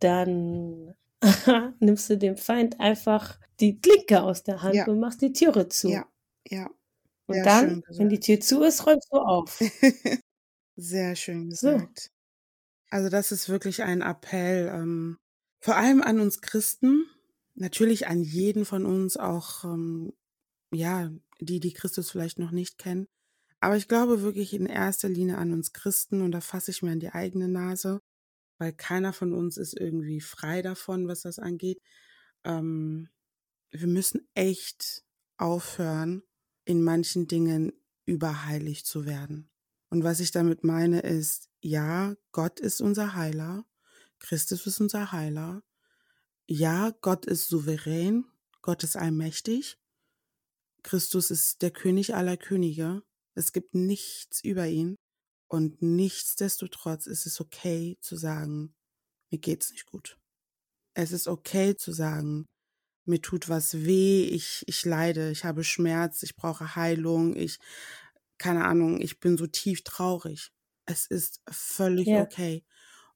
dann 0.00 0.94
nimmst 1.80 2.10
du 2.10 2.18
dem 2.18 2.36
Feind 2.36 2.78
einfach 2.78 3.38
die 3.60 3.80
Klinke 3.80 4.22
aus 4.22 4.42
der 4.42 4.62
Hand 4.62 4.74
ja. 4.74 4.86
und 4.86 5.00
machst 5.00 5.22
die 5.22 5.32
Türe 5.32 5.68
zu. 5.68 5.88
Ja, 5.88 6.06
ja. 6.46 6.70
Und 7.26 7.44
dann, 7.44 7.82
wenn 7.88 8.08
die 8.08 8.20
Tür 8.20 8.38
zu 8.38 8.62
ist, 8.62 8.86
räumst 8.86 9.08
du 9.10 9.18
auf. 9.18 9.58
Sehr 10.76 11.16
schön 11.16 11.50
gesagt. 11.50 12.00
So. 12.00 12.10
Also 12.90 13.08
das 13.08 13.32
ist 13.32 13.48
wirklich 13.48 13.82
ein 13.82 14.00
Appell, 14.00 14.70
ähm, 14.72 15.18
vor 15.58 15.76
allem 15.76 16.02
an 16.02 16.20
uns 16.20 16.40
Christen, 16.40 17.06
natürlich 17.56 18.06
an 18.06 18.22
jeden 18.22 18.64
von 18.64 18.86
uns, 18.86 19.16
auch 19.16 19.64
ähm, 19.64 20.12
ja, 20.72 21.10
die, 21.40 21.60
die 21.60 21.72
Christus 21.72 22.10
vielleicht 22.10 22.38
noch 22.38 22.50
nicht 22.50 22.78
kennen. 22.78 23.06
Aber 23.60 23.76
ich 23.76 23.88
glaube 23.88 24.22
wirklich 24.22 24.54
in 24.54 24.66
erster 24.66 25.08
Linie 25.08 25.38
an 25.38 25.52
uns 25.52 25.72
Christen 25.72 26.22
und 26.22 26.32
da 26.32 26.40
fasse 26.40 26.70
ich 26.70 26.82
mir 26.82 26.92
an 26.92 27.00
die 27.00 27.12
eigene 27.12 27.48
Nase, 27.48 28.02
weil 28.58 28.72
keiner 28.72 29.12
von 29.12 29.32
uns 29.32 29.56
ist 29.56 29.74
irgendwie 29.74 30.20
frei 30.20 30.62
davon, 30.62 31.08
was 31.08 31.22
das 31.22 31.38
angeht. 31.38 31.80
Ähm, 32.44 33.08
wir 33.70 33.86
müssen 33.86 34.28
echt 34.34 35.04
aufhören, 35.38 36.22
in 36.64 36.82
manchen 36.82 37.26
Dingen 37.28 37.72
überheilig 38.04 38.84
zu 38.84 39.04
werden. 39.06 39.50
Und 39.88 40.04
was 40.04 40.20
ich 40.20 40.30
damit 40.30 40.64
meine 40.64 41.00
ist, 41.00 41.48
ja, 41.60 42.16
Gott 42.32 42.60
ist 42.60 42.80
unser 42.80 43.14
Heiler, 43.14 43.64
Christus 44.18 44.66
ist 44.66 44.80
unser 44.80 45.12
Heiler, 45.12 45.62
ja, 46.48 46.90
Gott 47.00 47.26
ist 47.26 47.48
souverän, 47.48 48.24
Gott 48.62 48.84
ist 48.84 48.96
allmächtig, 48.96 49.78
Christus 50.82 51.30
ist 51.30 51.62
der 51.62 51.70
König 51.70 52.14
aller 52.14 52.36
Könige, 52.36 53.02
es 53.34 53.52
gibt 53.52 53.74
nichts 53.74 54.42
über 54.42 54.66
ihn 54.66 54.96
und 55.48 55.82
nichtsdestotrotz 55.82 57.06
ist 57.06 57.26
es 57.26 57.40
okay 57.40 57.98
zu 58.00 58.16
sagen, 58.16 58.74
mir 59.30 59.38
geht's 59.38 59.70
nicht 59.70 59.86
gut. 59.86 60.18
Es 60.94 61.12
ist 61.12 61.28
okay 61.28 61.76
zu 61.76 61.92
sagen, 61.92 62.46
mir 63.04 63.20
tut 63.20 63.48
was 63.48 63.84
weh, 63.84 64.24
ich, 64.24 64.64
ich 64.66 64.84
leide, 64.84 65.30
ich 65.30 65.44
habe 65.44 65.64
Schmerz, 65.64 66.22
ich 66.22 66.34
brauche 66.36 66.74
Heilung, 66.76 67.36
ich, 67.36 67.58
keine 68.38 68.64
Ahnung, 68.64 69.00
ich 69.00 69.20
bin 69.20 69.36
so 69.36 69.46
tief 69.46 69.82
traurig. 69.84 70.50
Es 70.86 71.06
ist 71.06 71.40
völlig 71.50 72.06
ja. 72.06 72.22
okay. 72.22 72.64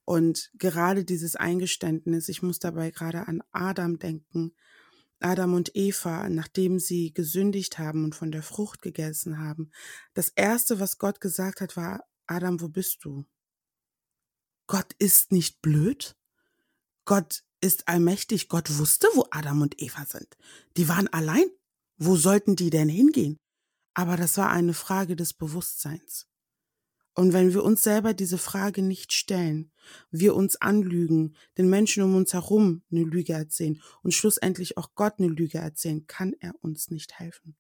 Und 0.05 0.51
gerade 0.55 1.05
dieses 1.05 1.37
Eingeständnis, 1.37 2.29
ich 2.29 2.43
muss 2.43 2.59
dabei 2.59 2.91
gerade 2.91 3.29
an 3.29 3.43
Adam 3.53 3.99
denken, 3.99 4.55
Adam 5.21 5.55
und 5.55 5.77
Eva, 5.77 6.29
nachdem 6.31 6.79
sie 6.79 7.13
gesündigt 7.13 7.79
haben 7.79 8.05
und 8.05 8.15
von 8.15 8.33
der 8.33 8.43
Frucht 8.43 8.81
gegessen 8.81 9.39
haben, 9.39 9.71
das 10.15 10.31
erste, 10.31 10.81
was 10.81 10.99
Gott 10.99 11.21
gesagt 11.21 11.61
hat, 11.61 11.77
war, 11.77 12.05
Adam, 12.27 12.61
wo 12.61 12.69
bist 12.69 13.05
du? 13.05 13.27
Gott 14.67 14.95
ist 14.99 15.33
nicht 15.33 15.61
blöd. 15.61 16.17
Gott 17.05 17.43
ist 17.61 17.89
allmächtig. 17.89 18.49
Gott 18.49 18.79
wusste, 18.79 19.09
wo 19.15 19.27
Adam 19.31 19.63
und 19.63 19.81
Eva 19.83 20.07
sind. 20.07 20.37
Die 20.77 20.89
waren 20.89 21.09
allein. 21.09 21.47
Wo 21.99 22.17
sollten 22.17 22.57
die 22.57 22.71
denn 22.71 22.89
hingehen? 22.89 23.37
Aber 23.95 24.17
das 24.17 24.39
war 24.39 24.49
eine 24.49 24.73
Frage 24.73 25.17
des 25.17 25.35
Bewusstseins. 25.35 26.30
Und 27.21 27.35
wenn 27.35 27.53
wir 27.53 27.63
uns 27.65 27.83
selber 27.83 28.15
diese 28.15 28.39
Frage 28.39 28.81
nicht 28.81 29.13
stellen, 29.13 29.71
wir 30.11 30.35
uns 30.35 30.57
anlügen, 30.57 31.37
den 31.59 31.69
Menschen 31.69 32.03
um 32.03 32.17
uns 32.17 32.33
herum 32.33 32.81
eine 32.91 33.03
Lüge 33.03 33.35
erzählen 33.35 33.79
und 34.03 34.15
schlussendlich 34.15 34.79
auch 34.79 34.95
Gott 34.95 35.17
eine 35.19 35.29
Lüge 35.29 35.59
erzählen, 35.59 36.07
kann 36.07 36.33
er 36.41 36.55
uns 36.63 36.91
nicht 36.91 37.19
helfen. 37.19 37.57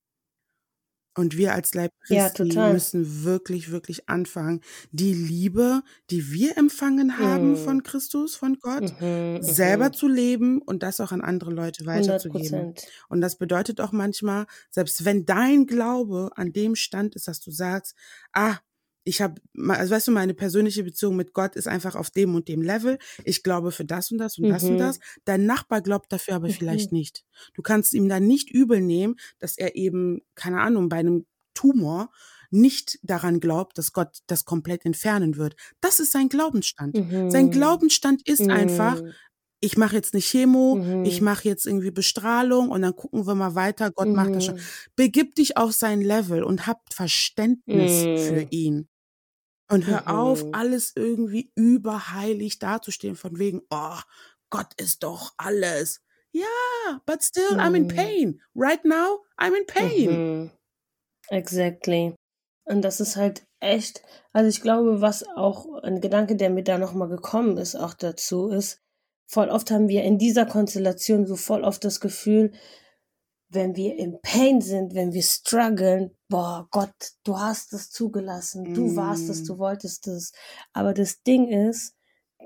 Und 1.15 1.37
wir 1.37 1.53
als 1.53 1.75
Leib 1.75 1.93
Christi 2.07 2.55
ja, 2.55 2.73
müssen 2.73 3.25
wirklich, 3.25 3.71
wirklich 3.71 4.09
anfangen, 4.09 4.63
die 4.93 5.13
Liebe, 5.13 5.83
die 6.09 6.33
wir 6.33 6.57
empfangen 6.57 7.19
haben 7.19 7.51
mhm. 7.51 7.57
von 7.57 7.83
Christus, 7.83 8.37
von 8.37 8.57
Gott, 8.63 8.99
mhm, 8.99 9.35
mhm, 9.35 9.43
selber 9.43 9.93
zu 9.93 10.09
leben 10.09 10.63
und 10.63 10.83
das 10.83 11.01
auch 11.01 11.13
an 11.13 11.21
andere 11.21 11.51
Leute 11.51 11.85
weiterzugeben. 11.85 12.73
100%. 12.73 12.87
Und 13.11 13.21
das 13.21 13.37
bedeutet 13.37 13.83
auch 13.83 13.93
manchmal, 13.93 14.47
selbst 14.71 15.05
wenn 15.05 15.27
dein 15.27 15.67
Glaube 15.67 16.31
an 16.37 16.55
dem 16.55 16.77
Stand 16.77 17.15
ist, 17.15 17.29
dass 17.29 17.41
du 17.41 17.51
sagst, 17.51 17.95
ah, 18.33 18.57
ich 19.05 19.23
habe, 19.23 19.41
also 19.69 19.95
weißt 19.95 20.09
du, 20.09 20.13
meine 20.13 20.35
persönliche 20.35 20.85
Beziehung 20.85 21.17
mit 21.17 21.33
Gott 21.33 21.57
ist 21.57 21.69
einfach 21.69 21.95
auf 21.95 22.11
dem 22.11 22.35
und 22.35 22.49
dem 22.49 22.63
Level. 22.63 22.99
Ich 23.25 23.43
glaube 23.43 23.73
für 23.73 23.85
das 23.85 24.11
und 24.11 24.19
das 24.19 24.39
und 24.39 24.47
mhm. 24.47 24.51
das 24.51 24.63
und 24.65 24.75
mhm. 24.75 24.79
das. 24.79 24.99
Dein 25.25 25.47
Nachbar 25.47 25.81
glaubt 25.81 26.13
dafür 26.13 26.35
aber 26.35 26.49
mhm. 26.49 26.53
vielleicht 26.53 26.93
nicht. 26.93 27.25
Du 27.55 27.63
kannst 27.63 27.95
ihm 27.95 28.09
dann 28.09 28.27
nicht 28.27 28.51
übel 28.51 28.81
nehmen, 28.81 29.17
dass 29.39 29.57
er 29.57 29.75
eben, 29.75 30.21
keine 30.35 30.61
Ahnung, 30.61 30.89
bei 30.89 30.97
einem 30.97 31.27
Tumor 31.55 32.11
nicht 32.51 32.99
daran 33.03 33.41
glaubt, 33.41 33.79
dass 33.79 33.93
Gott 33.93 34.19
das 34.27 34.45
komplett 34.45 34.85
entfernen 34.85 35.37
wird. 35.37 35.55
Das 35.81 36.01
ist 36.01 36.13
sein 36.13 36.29
Glaubensstand. 36.29 36.97
Mhm. 36.97 37.31
Sein 37.31 37.51
Glaubensstand 37.51 38.27
ist 38.27 38.49
einfach, 38.49 39.01
mhm. 39.01 39.13
ich 39.61 39.77
mache 39.77 39.95
jetzt 39.95 40.15
eine 40.15 40.23
Chemo, 40.23 40.77
mhm. 40.77 41.05
ich 41.05 41.21
mache 41.21 41.45
jetzt 41.45 41.67
irgendwie 41.67 41.93
Bestrahlung 41.93 42.71
und 42.71 42.83
dann 42.83 42.97
gucken 42.97 43.27
wir 43.27 43.35
mal 43.35 43.55
weiter, 43.55 43.91
Gott 43.93 44.09
mhm. 44.09 44.15
macht 44.15 44.35
das 44.35 44.45
schon. 44.47 44.57
Mhm. 44.57 44.61
Begib 44.97 45.37
dich 45.37 45.57
auf 45.57 45.73
sein 45.73 46.01
Level 46.01 46.43
und 46.43 46.67
hab 46.67 46.81
Verständnis 46.93 48.05
mhm. 48.05 48.19
für 48.19 48.47
ihn. 48.51 48.89
Und 49.71 49.87
hör 49.87 50.03
mhm. 50.03 50.07
auf, 50.09 50.45
alles 50.53 50.93
irgendwie 50.97 51.53
überheilig 51.55 52.59
dazustehen, 52.59 53.17
von 53.17 53.39
wegen, 53.39 53.63
oh, 53.71 53.99
Gott 54.51 54.75
ist 54.77 55.05
doch 55.05 55.33
alles. 55.37 56.03
Ja, 56.33 57.01
but 57.07 57.23
still, 57.23 57.55
mhm. 57.55 57.61
I'm 57.61 57.77
in 57.77 57.83
mhm. 57.85 57.89
pain. 57.89 58.43
Right 58.55 58.85
now, 58.85 59.25
I'm 59.39 59.57
in 59.57 59.67
pain. 59.67 60.11
Mhm. 60.11 60.51
Exactly. 61.29 62.15
Und 62.65 62.83
das 62.83 63.01
ist 63.01 63.17
halt 63.17 63.47
echt, 63.61 64.03
also 64.33 64.49
ich 64.49 64.61
glaube, 64.61 65.01
was 65.01 65.27
auch 65.37 65.83
ein 65.83 66.01
Gedanke, 66.01 66.37
der 66.37 66.51
mir 66.51 66.65
da 66.65 66.79
nochmal 66.79 67.09
gekommen 67.09 67.57
ist, 67.57 67.77
auch 67.77 67.95
dazu 67.95 68.49
ist, 68.49 68.81
voll 69.27 69.49
oft 69.49 69.71
haben 69.71 69.89
wir 69.89 70.03
in 70.03 70.19
dieser 70.19 70.47
Konstellation 70.47 71.27
so 71.27 71.37
voll 71.37 71.63
oft 71.63 71.85
das 71.85 72.01
Gefühl, 72.01 72.53
wenn 73.51 73.77
wir 73.77 73.99
im 73.99 74.19
Pain 74.23 74.61
sind, 74.61 74.95
wenn 74.95 75.13
wir 75.13 75.23
strugglen, 75.23 76.17
boah, 76.29 76.69
Gott, 76.71 77.13
du 77.25 77.39
hast 77.39 77.73
es 77.73 77.91
zugelassen, 77.91 78.75
du 78.75 78.89
mm. 78.89 78.97
warst 78.97 79.29
es, 79.29 79.45
du 79.45 79.59
wolltest 79.59 80.07
es. 80.07 80.33
Aber 80.73 80.95
das 80.95 81.23
Ding 81.23 81.49
ist, 81.49 81.95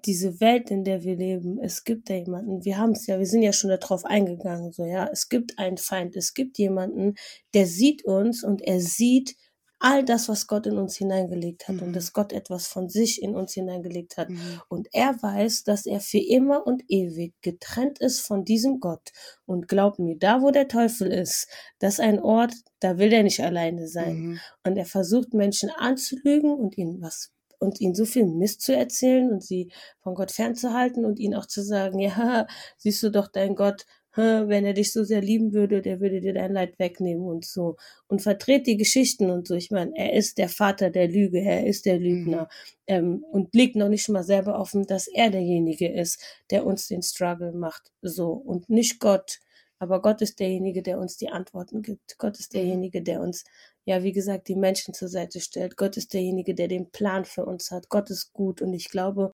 diese 0.04 0.40
Welt, 0.40 0.70
in 0.70 0.84
der 0.84 1.02
wir 1.02 1.16
leben, 1.16 1.58
es 1.60 1.84
gibt 1.84 2.10
da 2.10 2.14
jemanden, 2.14 2.64
wir 2.64 2.78
haben 2.78 2.92
es 2.92 3.06
ja, 3.06 3.18
wir 3.18 3.26
sind 3.26 3.42
ja 3.42 3.52
schon 3.52 3.70
darauf 3.70 4.04
eingegangen, 4.04 4.72
so, 4.72 4.84
ja, 4.84 5.08
es 5.12 5.28
gibt 5.28 5.58
einen 5.58 5.78
Feind, 5.78 6.16
es 6.16 6.34
gibt 6.34 6.58
jemanden, 6.58 7.14
der 7.54 7.66
sieht 7.66 8.04
uns 8.04 8.42
und 8.42 8.60
er 8.62 8.80
sieht, 8.80 9.36
all 9.84 10.02
das, 10.02 10.30
was 10.30 10.46
Gott 10.46 10.66
in 10.66 10.78
uns 10.78 10.96
hineingelegt 10.96 11.68
hat 11.68 11.76
mhm. 11.76 11.82
und 11.82 11.92
dass 11.92 12.14
Gott 12.14 12.32
etwas 12.32 12.66
von 12.66 12.88
sich 12.88 13.20
in 13.22 13.36
uns 13.36 13.52
hineingelegt 13.52 14.16
hat. 14.16 14.30
Mhm. 14.30 14.62
Und 14.68 14.88
er 14.92 15.14
weiß, 15.22 15.64
dass 15.64 15.84
er 15.84 16.00
für 16.00 16.18
immer 16.18 16.66
und 16.66 16.82
ewig 16.88 17.34
getrennt 17.42 18.00
ist 18.00 18.20
von 18.20 18.46
diesem 18.46 18.80
Gott. 18.80 19.12
Und 19.44 19.68
glaub 19.68 19.98
mir, 19.98 20.16
da 20.16 20.40
wo 20.40 20.50
der 20.50 20.68
Teufel 20.68 21.12
ist, 21.12 21.48
das 21.80 21.94
ist 21.94 22.00
ein 22.00 22.18
Ort, 22.18 22.54
da 22.80 22.96
will 22.96 23.12
er 23.12 23.22
nicht 23.22 23.40
alleine 23.40 23.86
sein. 23.86 24.16
Mhm. 24.16 24.40
Und 24.64 24.78
er 24.78 24.86
versucht 24.86 25.34
Menschen 25.34 25.68
anzulügen 25.68 26.54
und 26.54 26.78
ihnen 26.78 27.02
was 27.02 27.30
und 27.58 27.80
ihnen 27.80 27.94
so 27.94 28.06
viel 28.06 28.24
Mist 28.24 28.62
zu 28.62 28.74
erzählen 28.74 29.30
und 29.30 29.42
sie 29.42 29.70
von 30.00 30.14
Gott 30.14 30.32
fernzuhalten 30.32 31.04
und 31.04 31.18
ihnen 31.18 31.34
auch 31.34 31.46
zu 31.46 31.62
sagen, 31.62 31.98
ja, 32.00 32.46
siehst 32.78 33.02
du 33.02 33.10
doch, 33.10 33.28
dein 33.28 33.54
Gott 33.54 33.84
wenn 34.16 34.64
er 34.64 34.74
dich 34.74 34.92
so 34.92 35.04
sehr 35.04 35.20
lieben 35.20 35.52
würde, 35.52 35.82
der 35.82 36.00
würde 36.00 36.20
dir 36.20 36.34
dein 36.34 36.52
Leid 36.52 36.78
wegnehmen 36.78 37.26
und 37.26 37.44
so. 37.44 37.76
Und 38.06 38.22
verdreht 38.22 38.66
die 38.66 38.76
Geschichten 38.76 39.30
und 39.30 39.46
so. 39.46 39.54
Ich 39.54 39.70
meine, 39.70 39.92
er 39.96 40.12
ist 40.12 40.38
der 40.38 40.48
Vater 40.48 40.90
der 40.90 41.08
Lüge, 41.08 41.40
er 41.40 41.66
ist 41.66 41.86
der 41.86 41.98
Lügner. 41.98 42.42
Mhm. 42.42 42.48
Ähm, 42.86 43.24
und 43.30 43.54
legt 43.54 43.76
noch 43.76 43.88
nicht 43.88 44.08
mal 44.08 44.22
selber 44.22 44.58
offen, 44.58 44.86
dass 44.86 45.08
er 45.08 45.30
derjenige 45.30 45.88
ist, 45.88 46.22
der 46.50 46.66
uns 46.66 46.88
den 46.88 47.02
Struggle 47.02 47.52
macht. 47.52 47.92
So. 48.02 48.32
Und 48.32 48.68
nicht 48.68 49.00
Gott. 49.00 49.40
Aber 49.78 50.00
Gott 50.00 50.22
ist 50.22 50.38
derjenige, 50.38 50.82
der 50.82 50.98
uns 50.98 51.16
die 51.16 51.28
Antworten 51.28 51.82
gibt. 51.82 52.16
Gott 52.18 52.38
ist 52.38 52.52
mhm. 52.54 52.58
derjenige, 52.58 53.02
der 53.02 53.20
uns, 53.20 53.44
ja, 53.84 54.02
wie 54.02 54.12
gesagt, 54.12 54.48
die 54.48 54.56
Menschen 54.56 54.94
zur 54.94 55.08
Seite 55.08 55.40
stellt. 55.40 55.76
Gott 55.76 55.96
ist 55.96 56.14
derjenige, 56.14 56.54
der 56.54 56.68
den 56.68 56.90
Plan 56.90 57.24
für 57.24 57.44
uns 57.44 57.70
hat. 57.70 57.88
Gott 57.88 58.10
ist 58.10 58.32
gut. 58.32 58.62
Und 58.62 58.72
ich 58.74 58.88
glaube, 58.90 59.32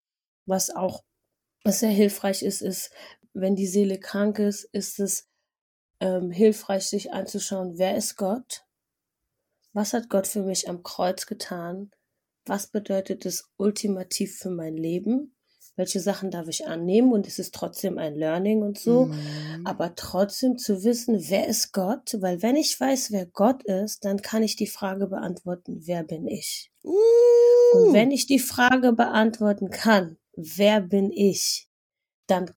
was 0.45 0.69
auch 0.69 1.01
was 1.65 1.79
sehr 1.79 1.89
hilfreich 1.89 2.43
ist, 2.43 2.61
ist, 2.61 2.91
wenn 3.35 3.55
die 3.55 3.67
Seele 3.67 3.99
krank 3.99 4.39
ist, 4.39 4.63
ist 4.63 4.99
es 4.99 5.27
ähm, 5.99 6.31
hilfreich, 6.31 6.87
sich 6.87 7.13
anzuschauen, 7.13 7.77
wer 7.77 7.95
ist 7.95 8.15
Gott? 8.15 8.65
Was 9.73 9.93
hat 9.93 10.09
Gott 10.09 10.25
für 10.25 10.41
mich 10.41 10.69
am 10.69 10.83
Kreuz 10.83 11.25
getan? 11.25 11.91
Was 12.45 12.67
bedeutet 12.67 13.25
es 13.25 13.51
ultimativ 13.57 14.37
für 14.37 14.49
mein 14.49 14.77
Leben? 14.77 15.35
Welche 15.75 15.99
Sachen 15.99 16.31
darf 16.31 16.47
ich 16.47 16.65
annehmen? 16.65 17.11
Und 17.11 17.27
es 17.27 17.37
ist 17.37 17.53
trotzdem 17.53 17.97
ein 17.97 18.15
Learning 18.15 18.61
und 18.61 18.79
so. 18.79 19.07
Mhm. 19.07 19.65
Aber 19.65 19.93
trotzdem 19.95 20.57
zu 20.57 20.85
wissen, 20.85 21.17
wer 21.27 21.47
ist 21.47 21.73
Gott? 21.73 22.15
Weil 22.21 22.41
wenn 22.41 22.55
ich 22.55 22.79
weiß, 22.79 23.11
wer 23.11 23.25
Gott 23.25 23.63
ist, 23.63 24.05
dann 24.05 24.21
kann 24.21 24.43
ich 24.43 24.55
die 24.55 24.67
Frage 24.67 25.07
beantworten, 25.07 25.81
wer 25.85 26.03
bin 26.03 26.27
ich? 26.27 26.71
Uh. 26.83 26.93
Und 27.73 27.93
wenn 27.93 28.11
ich 28.11 28.27
die 28.27 28.39
Frage 28.39 28.93
beantworten 28.93 29.69
kann, 29.69 30.17
wer 30.37 30.79
bin 30.79 31.11
ich, 31.11 31.67
dann 32.27 32.51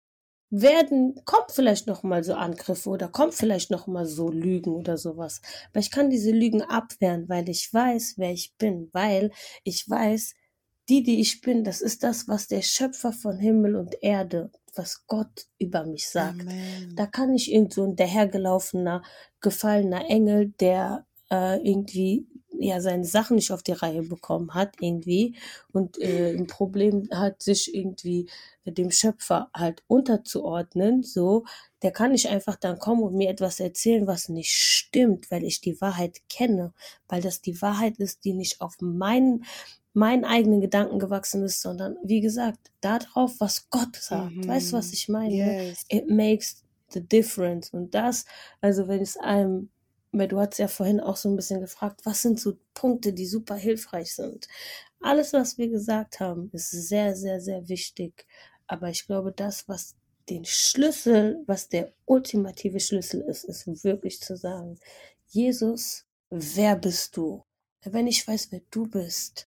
werden, 0.50 1.20
kommt 1.24 1.52
vielleicht 1.52 1.86
noch 1.86 2.02
mal 2.02 2.24
so 2.24 2.34
Angriffe 2.34 2.88
oder 2.88 3.08
kommt 3.08 3.34
vielleicht 3.34 3.70
noch 3.70 3.86
mal 3.86 4.06
so 4.06 4.30
Lügen 4.30 4.74
oder 4.74 4.96
sowas. 4.96 5.42
Aber 5.70 5.80
ich 5.80 5.90
kann 5.90 6.10
diese 6.10 6.30
Lügen 6.30 6.62
abwehren, 6.62 7.28
weil 7.28 7.48
ich 7.48 7.72
weiß, 7.72 8.14
wer 8.16 8.32
ich 8.32 8.54
bin, 8.56 8.88
weil 8.92 9.30
ich 9.64 9.88
weiß, 9.88 10.34
die, 10.88 11.02
die 11.02 11.20
ich 11.20 11.42
bin, 11.42 11.64
das 11.64 11.82
ist 11.82 12.02
das, 12.02 12.28
was 12.28 12.48
der 12.48 12.62
Schöpfer 12.62 13.12
von 13.12 13.38
Himmel 13.38 13.76
und 13.76 14.02
Erde, 14.02 14.50
was 14.74 15.06
Gott 15.06 15.46
über 15.58 15.84
mich 15.84 16.08
sagt. 16.08 16.40
Amen. 16.40 16.94
Da 16.96 17.06
kann 17.06 17.34
ich 17.34 17.52
irgend 17.52 17.74
so 17.74 17.84
ein 17.84 17.96
dahergelaufener, 17.96 19.02
gefallener 19.40 20.08
Engel, 20.08 20.54
der 20.60 21.06
äh, 21.30 21.58
irgendwie 21.68 22.26
ja 22.58 22.80
seine 22.80 23.04
Sachen 23.04 23.36
nicht 23.36 23.52
auf 23.52 23.62
die 23.62 23.72
Reihe 23.72 24.02
bekommen 24.02 24.54
hat 24.54 24.74
irgendwie 24.80 25.36
und 25.72 25.98
äh, 26.00 26.34
ein 26.36 26.46
Problem 26.46 27.08
hat, 27.12 27.42
sich 27.42 27.74
irgendwie 27.74 28.28
dem 28.64 28.90
Schöpfer 28.90 29.50
halt 29.54 29.82
unterzuordnen, 29.86 31.02
so, 31.02 31.44
der 31.82 31.90
kann 31.90 32.12
nicht 32.12 32.28
einfach 32.28 32.56
dann 32.56 32.78
kommen 32.78 33.02
und 33.02 33.14
mir 33.14 33.30
etwas 33.30 33.60
erzählen, 33.60 34.06
was 34.06 34.28
nicht 34.28 34.50
stimmt, 34.50 35.30
weil 35.30 35.44
ich 35.44 35.60
die 35.60 35.80
Wahrheit 35.80 36.20
kenne, 36.28 36.72
weil 37.08 37.22
das 37.22 37.40
die 37.40 37.60
Wahrheit 37.62 37.98
ist, 37.98 38.24
die 38.24 38.34
nicht 38.34 38.60
auf 38.60 38.76
meinen 38.80 39.44
meinen 39.94 40.24
eigenen 40.24 40.60
Gedanken 40.60 40.98
gewachsen 40.98 41.42
ist, 41.42 41.60
sondern 41.60 41.96
wie 42.04 42.20
gesagt, 42.20 42.70
darauf, 42.80 43.40
was 43.40 43.68
Gott 43.70 43.96
sagt. 43.96 44.36
Mhm. 44.36 44.46
Weißt 44.46 44.72
du, 44.72 44.76
was 44.76 44.92
ich 44.92 45.08
meine? 45.08 45.34
Yes. 45.34 45.84
It 45.88 46.08
makes 46.08 46.62
the 46.90 47.00
difference. 47.00 47.70
Und 47.72 47.94
das, 47.94 48.24
also 48.60 48.86
wenn 48.86 49.02
es 49.02 49.16
einem, 49.16 49.70
weil 50.12 50.28
du 50.28 50.38
hast 50.38 50.58
ja 50.58 50.68
vorhin 50.68 51.00
auch 51.00 51.16
so 51.16 51.28
ein 51.28 51.36
bisschen 51.36 51.60
gefragt, 51.60 52.00
was 52.04 52.22
sind 52.22 52.40
so 52.40 52.56
Punkte, 52.74 53.12
die 53.12 53.26
super 53.26 53.56
hilfreich 53.56 54.14
sind. 54.14 54.48
Alles, 55.00 55.32
was 55.32 55.58
wir 55.58 55.68
gesagt 55.68 56.20
haben, 56.20 56.50
ist 56.52 56.70
sehr, 56.70 57.14
sehr, 57.14 57.40
sehr 57.40 57.68
wichtig. 57.68 58.26
Aber 58.66 58.88
ich 58.90 59.06
glaube, 59.06 59.32
das, 59.32 59.68
was 59.68 59.96
den 60.28 60.44
Schlüssel, 60.44 61.42
was 61.46 61.68
der 61.68 61.92
ultimative 62.04 62.80
Schlüssel 62.80 63.22
ist, 63.22 63.44
ist 63.44 63.66
wirklich 63.84 64.20
zu 64.20 64.36
sagen, 64.36 64.78
Jesus, 65.28 66.04
wer 66.30 66.76
bist 66.76 67.16
du? 67.16 67.44
Wenn 67.82 68.06
ich 68.06 68.26
weiß, 68.26 68.50
wer 68.50 68.60
du 68.70 68.86
bist, 68.86 69.48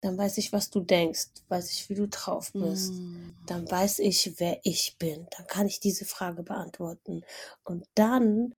dann 0.00 0.16
weiß 0.16 0.38
ich, 0.38 0.52
was 0.52 0.70
du 0.70 0.80
denkst, 0.80 1.28
weiß 1.48 1.70
ich, 1.72 1.88
wie 1.88 1.94
du 1.94 2.06
drauf 2.06 2.52
bist, 2.52 2.92
mm. 2.92 3.34
dann 3.46 3.70
weiß 3.70 3.98
ich, 4.00 4.38
wer 4.38 4.60
ich 4.62 4.96
bin, 4.98 5.26
dann 5.36 5.46
kann 5.46 5.66
ich 5.66 5.80
diese 5.80 6.04
Frage 6.04 6.42
beantworten. 6.42 7.24
Und 7.64 7.86
dann, 7.94 8.54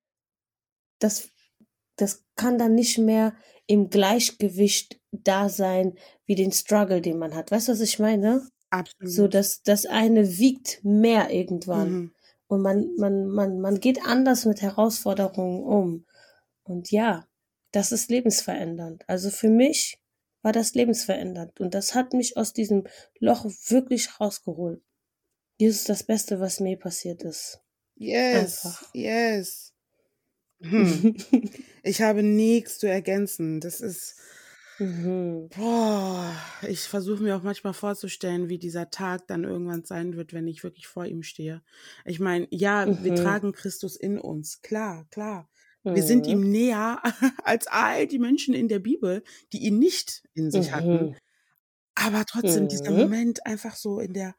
das, 0.98 1.30
das 1.96 2.24
kann 2.36 2.58
dann 2.58 2.74
nicht 2.74 2.98
mehr 2.98 3.34
im 3.66 3.90
Gleichgewicht 3.90 5.00
da 5.10 5.48
sein, 5.48 5.98
wie 6.26 6.34
den 6.34 6.52
Struggle, 6.52 7.00
den 7.00 7.18
man 7.18 7.34
hat. 7.34 7.50
Weißt 7.50 7.68
du, 7.68 7.72
was 7.72 7.80
ich 7.80 7.98
meine? 7.98 8.48
Absolut. 8.70 9.12
So, 9.12 9.28
dass 9.28 9.62
das 9.62 9.86
eine 9.86 10.38
wiegt 10.38 10.80
mehr 10.84 11.30
irgendwann. 11.30 11.90
Mhm. 11.90 12.14
Und 12.48 12.62
man, 12.62 12.94
man, 12.96 13.28
man, 13.28 13.60
man 13.60 13.80
geht 13.80 14.04
anders 14.04 14.46
mit 14.46 14.62
Herausforderungen 14.62 15.62
um. 15.62 16.06
Und 16.62 16.90
ja, 16.90 17.26
das 17.72 17.92
ist 17.92 18.10
lebensverändernd. 18.10 19.04
Also 19.06 19.30
für 19.30 19.50
mich 19.50 19.98
war 20.42 20.52
das 20.52 20.74
lebensverändernd. 20.74 21.60
Und 21.60 21.74
das 21.74 21.94
hat 21.94 22.14
mich 22.14 22.36
aus 22.36 22.52
diesem 22.52 22.86
Loch 23.18 23.44
wirklich 23.44 24.18
rausgeholt. 24.18 24.82
Jesus 25.58 25.80
ist 25.80 25.88
das 25.88 26.02
Beste, 26.04 26.40
was 26.40 26.60
mir 26.60 26.78
passiert 26.78 27.22
ist. 27.22 27.60
Yes, 27.96 28.64
Einfach. 28.64 28.94
yes. 28.94 29.74
Hm. 30.60 31.16
ich 31.82 32.02
habe 32.02 32.22
nichts 32.22 32.78
zu 32.78 32.88
ergänzen. 32.88 33.60
Das 33.60 33.80
ist, 33.80 34.16
mhm. 34.78 35.48
boah, 35.56 36.34
ich 36.66 36.80
versuche 36.80 37.22
mir 37.22 37.36
auch 37.36 37.42
manchmal 37.42 37.74
vorzustellen, 37.74 38.48
wie 38.48 38.58
dieser 38.58 38.90
Tag 38.90 39.26
dann 39.28 39.44
irgendwann 39.44 39.84
sein 39.84 40.16
wird, 40.16 40.32
wenn 40.32 40.48
ich 40.48 40.64
wirklich 40.64 40.86
vor 40.86 41.06
ihm 41.06 41.22
stehe. 41.22 41.62
Ich 42.04 42.20
meine, 42.20 42.46
ja, 42.50 42.86
mhm. 42.86 43.04
wir 43.04 43.14
tragen 43.14 43.52
Christus 43.52 43.96
in 43.96 44.18
uns. 44.18 44.60
Klar, 44.62 45.06
klar. 45.10 45.48
Wir 45.84 46.02
sind 46.02 46.26
mhm. 46.26 46.32
ihm 46.32 46.50
näher 46.50 47.02
als 47.44 47.66
all 47.66 48.06
die 48.06 48.18
Menschen 48.18 48.54
in 48.54 48.68
der 48.68 48.78
Bibel, 48.78 49.22
die 49.52 49.66
ihn 49.66 49.78
nicht 49.78 50.22
in 50.34 50.50
sich 50.50 50.72
hatten. 50.72 51.06
Mhm. 51.06 51.16
Aber 51.94 52.24
trotzdem 52.24 52.68
dieser 52.68 52.90
mhm. 52.90 52.98
Moment 52.98 53.46
einfach 53.46 53.74
so 53.74 53.98
in 54.00 54.12
der 54.12 54.34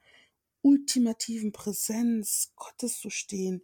ultimativen 0.62 1.52
Präsenz 1.52 2.52
Gottes 2.56 3.00
zu 3.00 3.10
stehen. 3.10 3.62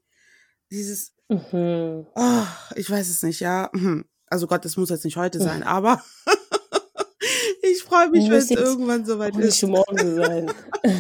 Dieses, 0.72 1.16
Mhm. 1.30 2.06
oh, 2.16 2.46
ich 2.76 2.90
weiß 2.90 3.10
es 3.10 3.24
nicht, 3.24 3.40
ja. 3.40 3.70
Hm. 3.74 4.06
Also 4.28 4.48
Gott, 4.48 4.66
das 4.66 4.78
muss 4.78 4.90
jetzt 4.90 5.06
nicht 5.06 5.18
heute 5.18 5.40
sein, 5.40 5.64
aber 5.64 6.04
ich 7.62 7.84
freue 7.84 8.10
mich, 8.10 8.30
wenn 8.30 8.38
es 8.38 8.52
irgendwann 8.52 9.06
soweit 9.06 9.36
ist. 9.38 9.62
Nicht 9.64 9.72
morgen 9.72 10.16
sein. 10.16 10.52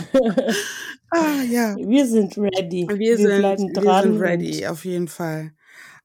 ah, 1.11 1.41
ja. 1.49 1.75
Wir 1.77 2.07
sind 2.07 2.37
ready. 2.37 2.87
Wir, 2.87 2.97
wir 2.97 3.17
sind, 3.17 3.37
bleiben 3.37 3.73
dran. 3.73 3.85
Wir 3.85 4.01
sind 4.03 4.21
ready, 4.21 4.67
auf 4.67 4.85
jeden 4.85 5.07
Fall. 5.07 5.51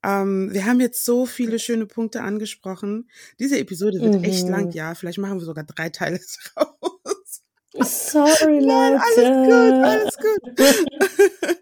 Ähm, 0.03 0.49
wir 0.53 0.65
haben 0.65 0.81
jetzt 0.81 1.05
so 1.05 1.27
viele 1.27 1.59
schöne 1.59 1.87
Punkte 1.87 2.23
angesprochen. 2.23 3.09
Diese 3.39 3.59
Episode 3.59 4.01
wird 4.01 4.17
mhm. 4.17 4.25
echt 4.25 4.49
lang, 4.49 4.67
mhm. 4.67 4.73
ja. 4.73 4.95
Vielleicht 4.95 5.19
machen 5.19 5.39
wir 5.39 5.45
sogar 5.45 5.65
drei 5.65 5.89
Teile 5.89 6.21
draus. 6.55 7.43
Sorry, 7.83 8.61
Leute. 8.61 9.01
alles 9.01 10.17
gut, 10.17 10.27
alles 10.53 10.67
gut. 10.67 11.59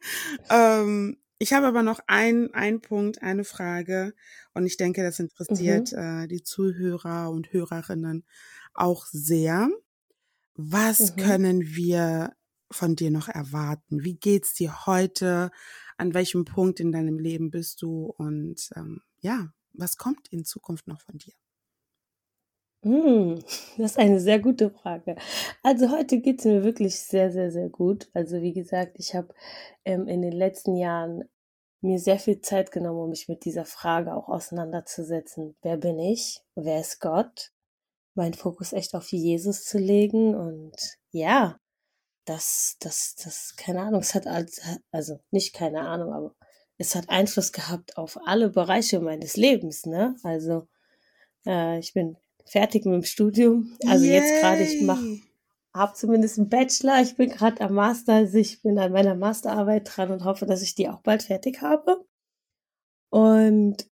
ähm, 0.50 1.16
ich 1.38 1.52
habe 1.52 1.66
aber 1.66 1.82
noch 1.82 2.00
ein, 2.06 2.52
ein 2.52 2.80
Punkt, 2.80 3.22
eine 3.22 3.44
Frage. 3.44 4.14
Und 4.54 4.66
ich 4.66 4.76
denke, 4.76 5.02
das 5.02 5.18
interessiert 5.20 5.92
mhm. 5.92 5.98
äh, 5.98 6.26
die 6.26 6.42
Zuhörer 6.42 7.30
und 7.30 7.52
Hörerinnen 7.52 8.24
auch 8.74 9.06
sehr. 9.06 9.70
Was 10.54 11.14
mhm. 11.14 11.20
können 11.20 11.76
wir 11.76 12.34
von 12.70 12.96
dir 12.96 13.10
noch 13.10 13.28
erwarten? 13.28 14.04
Wie 14.04 14.16
geht's 14.16 14.54
dir 14.54 14.86
heute? 14.86 15.50
An 15.96 16.14
welchem 16.14 16.44
Punkt 16.44 16.80
in 16.80 16.92
deinem 16.92 17.18
Leben 17.18 17.50
bist 17.50 17.82
du? 17.82 18.06
Und 18.06 18.70
ähm, 18.74 19.00
ja, 19.20 19.52
was 19.72 19.96
kommt 19.96 20.28
in 20.28 20.44
Zukunft 20.44 20.88
noch 20.88 21.00
von 21.00 21.18
dir? 21.18 21.34
Hm, 22.84 23.42
das 23.76 23.92
ist 23.92 23.98
eine 23.98 24.20
sehr 24.20 24.38
gute 24.38 24.70
Frage. 24.70 25.16
Also 25.62 25.90
heute 25.90 26.20
geht 26.20 26.38
es 26.40 26.44
mir 26.44 26.62
wirklich 26.62 27.00
sehr, 27.00 27.32
sehr, 27.32 27.50
sehr 27.50 27.68
gut. 27.68 28.08
Also 28.14 28.40
wie 28.40 28.52
gesagt, 28.52 28.96
ich 28.98 29.14
habe 29.16 29.34
ähm, 29.84 30.06
in 30.06 30.22
den 30.22 30.32
letzten 30.32 30.76
Jahren 30.76 31.24
mir 31.80 31.98
sehr 31.98 32.18
viel 32.18 32.40
Zeit 32.40 32.70
genommen, 32.70 33.00
um 33.00 33.10
mich 33.10 33.28
mit 33.28 33.44
dieser 33.44 33.64
Frage 33.64 34.14
auch 34.14 34.28
auseinanderzusetzen. 34.28 35.56
Wer 35.62 35.76
bin 35.76 35.98
ich? 35.98 36.40
Wer 36.54 36.80
ist 36.80 37.00
Gott? 37.00 37.52
Mein 38.14 38.34
Fokus 38.34 38.72
echt 38.72 38.94
auf 38.94 39.10
Jesus 39.12 39.64
zu 39.64 39.78
legen 39.78 40.34
und 40.34 40.74
ja, 41.12 41.58
das, 42.26 42.76
das, 42.80 43.14
das, 43.16 43.54
keine 43.56 43.82
Ahnung, 43.82 44.00
es 44.00 44.14
hat 44.14 44.26
also 44.92 45.20
nicht 45.30 45.54
keine 45.54 45.82
Ahnung, 45.82 46.12
aber 46.12 46.34
es 46.78 46.94
hat 46.94 47.08
Einfluss 47.08 47.52
gehabt 47.52 47.96
auf 47.96 48.18
alle 48.26 48.50
Bereiche 48.50 49.00
meines 49.00 49.36
Lebens, 49.36 49.86
ne? 49.86 50.16
Also 50.24 50.68
äh, 51.46 51.78
ich 51.78 51.94
bin 51.94 52.16
fertig 52.50 52.84
mit 52.84 52.94
dem 52.94 53.04
Studium. 53.04 53.76
Also 53.86 54.04
Yay. 54.04 54.14
jetzt 54.14 54.40
gerade, 54.40 54.62
ich 54.62 54.82
mache, 54.82 55.20
habe 55.74 55.94
zumindest 55.94 56.38
einen 56.38 56.48
Bachelor. 56.48 57.00
Ich 57.02 57.16
bin 57.16 57.30
gerade 57.30 57.60
am 57.60 57.74
Master, 57.74 58.14
also 58.14 58.38
ich 58.38 58.62
bin 58.62 58.78
an 58.78 58.92
meiner 58.92 59.14
Masterarbeit 59.14 59.88
dran 59.90 60.10
und 60.10 60.24
hoffe, 60.24 60.46
dass 60.46 60.62
ich 60.62 60.74
die 60.74 60.88
auch 60.88 61.00
bald 61.00 61.22
fertig 61.22 61.62
habe. 61.62 62.04
Und 63.10 63.88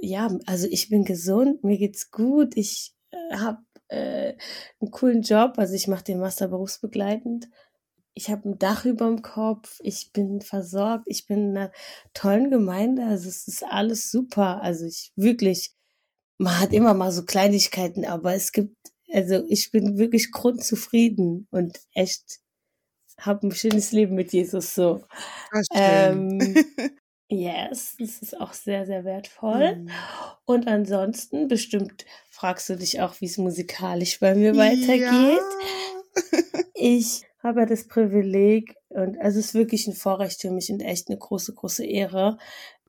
ja, 0.00 0.30
also 0.46 0.66
ich 0.70 0.88
bin 0.88 1.04
gesund, 1.04 1.64
mir 1.64 1.78
geht's 1.78 2.10
gut, 2.10 2.56
ich 2.56 2.94
äh, 3.10 3.36
habe 3.36 3.62
äh, 3.88 4.34
einen 4.80 4.90
coolen 4.90 5.22
Job, 5.22 5.54
also 5.56 5.74
ich 5.74 5.88
mache 5.88 6.04
den 6.04 6.20
Master 6.20 6.48
berufsbegleitend. 6.48 7.48
Ich 8.14 8.30
habe 8.30 8.48
ein 8.48 8.58
Dach 8.58 8.84
über 8.84 9.06
dem 9.06 9.22
Kopf, 9.22 9.80
ich 9.82 10.12
bin 10.12 10.40
versorgt, 10.40 11.04
ich 11.06 11.26
bin 11.26 11.50
in 11.50 11.56
einer 11.56 11.72
tollen 12.12 12.50
Gemeinde, 12.50 13.04
also 13.04 13.28
es 13.28 13.46
ist 13.46 13.64
alles 13.64 14.10
super. 14.10 14.62
Also 14.62 14.86
ich 14.86 15.12
wirklich, 15.16 15.74
man 16.40 16.58
hat 16.58 16.72
immer 16.72 16.94
mal 16.94 17.12
so 17.12 17.24
Kleinigkeiten, 17.24 18.04
aber 18.06 18.34
es 18.34 18.52
gibt, 18.52 18.74
also 19.12 19.44
ich 19.48 19.70
bin 19.70 19.98
wirklich 19.98 20.32
grundzufrieden 20.32 21.46
und 21.50 21.78
echt 21.92 22.40
habe 23.18 23.46
ein 23.46 23.52
schönes 23.52 23.92
Leben 23.92 24.14
mit 24.14 24.32
Jesus 24.32 24.74
so. 24.74 25.04
Ähm, 25.74 26.38
yes, 27.28 27.96
das 27.98 28.22
ist 28.22 28.40
auch 28.40 28.54
sehr, 28.54 28.86
sehr 28.86 29.04
wertvoll. 29.04 29.76
Mhm. 29.76 29.90
Und 30.46 30.66
ansonsten 30.66 31.46
bestimmt 31.46 32.06
fragst 32.30 32.70
du 32.70 32.76
dich 32.76 33.02
auch, 33.02 33.20
wie 33.20 33.26
es 33.26 33.36
musikalisch 33.36 34.18
bei 34.18 34.34
mir 34.34 34.56
weitergeht. 34.56 35.42
Ja. 36.32 36.60
ich 36.74 37.22
habe 37.42 37.66
das 37.66 37.86
Privileg 37.86 38.74
und 38.88 39.18
also 39.20 39.38
es 39.38 39.48
ist 39.48 39.54
wirklich 39.54 39.86
ein 39.86 39.94
Vorrecht 39.94 40.40
für 40.40 40.50
mich 40.50 40.70
und 40.70 40.80
echt 40.80 41.08
eine 41.08 41.18
große, 41.18 41.52
große 41.54 41.84
Ehre, 41.84 42.38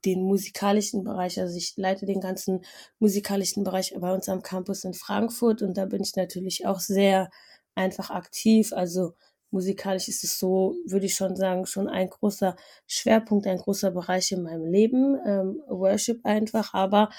den 0.05 0.23
musikalischen 0.23 1.03
Bereich, 1.03 1.39
also 1.39 1.55
ich 1.57 1.73
leite 1.77 2.05
den 2.05 2.21
ganzen 2.21 2.63
musikalischen 2.99 3.63
Bereich 3.63 3.93
bei 3.99 4.13
uns 4.13 4.29
am 4.29 4.41
Campus 4.41 4.83
in 4.83 4.93
Frankfurt 4.93 5.61
und 5.61 5.77
da 5.77 5.85
bin 5.85 6.01
ich 6.03 6.15
natürlich 6.15 6.65
auch 6.65 6.79
sehr 6.79 7.29
einfach 7.75 8.09
aktiv. 8.09 8.73
Also 8.73 9.13
musikalisch 9.51 10.07
ist 10.07 10.23
es 10.23 10.39
so, 10.39 10.75
würde 10.85 11.05
ich 11.05 11.15
schon 11.15 11.35
sagen, 11.35 11.65
schon 11.65 11.87
ein 11.89 12.09
großer 12.09 12.55
Schwerpunkt, 12.87 13.47
ein 13.47 13.57
großer 13.57 13.91
Bereich 13.91 14.31
in 14.31 14.43
meinem 14.43 14.65
Leben, 14.65 15.17
ähm, 15.25 15.61
Worship 15.67 16.25
einfach, 16.25 16.73
aber 16.73 17.09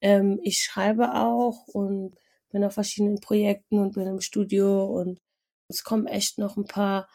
ähm, 0.00 0.40
ich 0.42 0.62
schreibe 0.62 1.14
auch 1.14 1.66
und 1.68 2.14
bin 2.50 2.64
auf 2.64 2.74
verschiedenen 2.74 3.20
Projekten 3.20 3.78
und 3.78 3.94
bin 3.94 4.06
im 4.06 4.20
Studio 4.20 4.84
und 4.86 5.20
es 5.68 5.84
kommen 5.84 6.06
echt 6.06 6.38
noch 6.38 6.56
ein 6.56 6.66
paar 6.66 7.08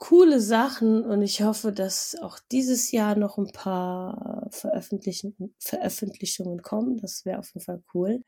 coole 0.00 0.40
Sachen 0.40 1.04
und 1.04 1.22
ich 1.22 1.42
hoffe, 1.42 1.72
dass 1.72 2.16
auch 2.20 2.38
dieses 2.50 2.90
Jahr 2.90 3.14
noch 3.16 3.38
ein 3.38 3.52
paar 3.52 4.48
Veröffentlichen, 4.50 5.54
Veröffentlichungen 5.58 6.62
kommen. 6.62 6.96
Das 6.96 7.24
wäre 7.24 7.38
auf 7.38 7.52
jeden 7.52 7.64
Fall 7.64 7.82
cool. 7.94 8.24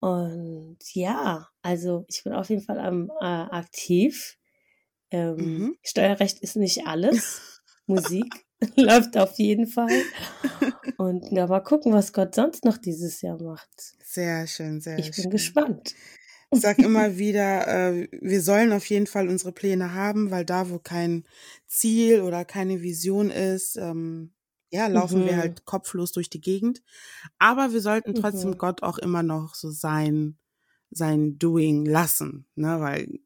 Und 0.00 0.78
ja, 0.94 1.48
also 1.60 2.06
ich 2.08 2.24
bin 2.24 2.32
auf 2.32 2.48
jeden 2.48 2.62
Fall 2.62 2.80
am 2.80 3.10
äh, 3.20 3.24
aktiv. 3.24 4.38
Ähm, 5.10 5.36
mhm. 5.36 5.76
Steuerrecht 5.82 6.40
ist 6.40 6.56
nicht 6.56 6.86
alles. 6.86 7.60
Musik 7.86 8.46
läuft 8.76 9.18
auf 9.18 9.38
jeden 9.38 9.66
Fall. 9.66 10.02
Und 10.96 11.30
ja, 11.30 11.46
mal 11.46 11.60
gucken, 11.60 11.92
was 11.92 12.14
Gott 12.14 12.34
sonst 12.34 12.64
noch 12.64 12.78
dieses 12.78 13.20
Jahr 13.20 13.40
macht. 13.42 13.68
Sehr 14.02 14.46
schön, 14.46 14.80
sehr 14.80 14.96
schön. 14.96 15.04
Ich 15.04 15.10
bin 15.10 15.22
schön. 15.24 15.30
gespannt. 15.30 15.94
Ich 16.52 16.60
sag 16.60 16.78
immer 16.78 17.16
wieder, 17.16 17.68
äh, 17.68 18.08
wir 18.20 18.42
sollen 18.42 18.72
auf 18.72 18.84
jeden 18.86 19.06
Fall 19.06 19.28
unsere 19.28 19.52
Pläne 19.52 19.94
haben, 19.94 20.30
weil 20.30 20.44
da, 20.44 20.70
wo 20.70 20.78
kein 20.78 21.24
Ziel 21.66 22.22
oder 22.22 22.44
keine 22.44 22.82
Vision 22.82 23.30
ist, 23.30 23.76
ähm, 23.76 24.32
ja, 24.70 24.86
laufen 24.86 25.22
mhm. 25.22 25.26
wir 25.26 25.36
halt 25.36 25.64
kopflos 25.64 26.12
durch 26.12 26.30
die 26.30 26.40
Gegend. 26.40 26.82
Aber 27.38 27.72
wir 27.72 27.80
sollten 27.80 28.14
trotzdem 28.14 28.50
mhm. 28.50 28.58
Gott 28.58 28.82
auch 28.82 28.98
immer 28.98 29.22
noch 29.22 29.54
so 29.54 29.70
sein, 29.70 30.38
sein 30.90 31.38
Doing 31.38 31.84
lassen, 31.84 32.46
ne, 32.56 32.80
weil 32.80 33.20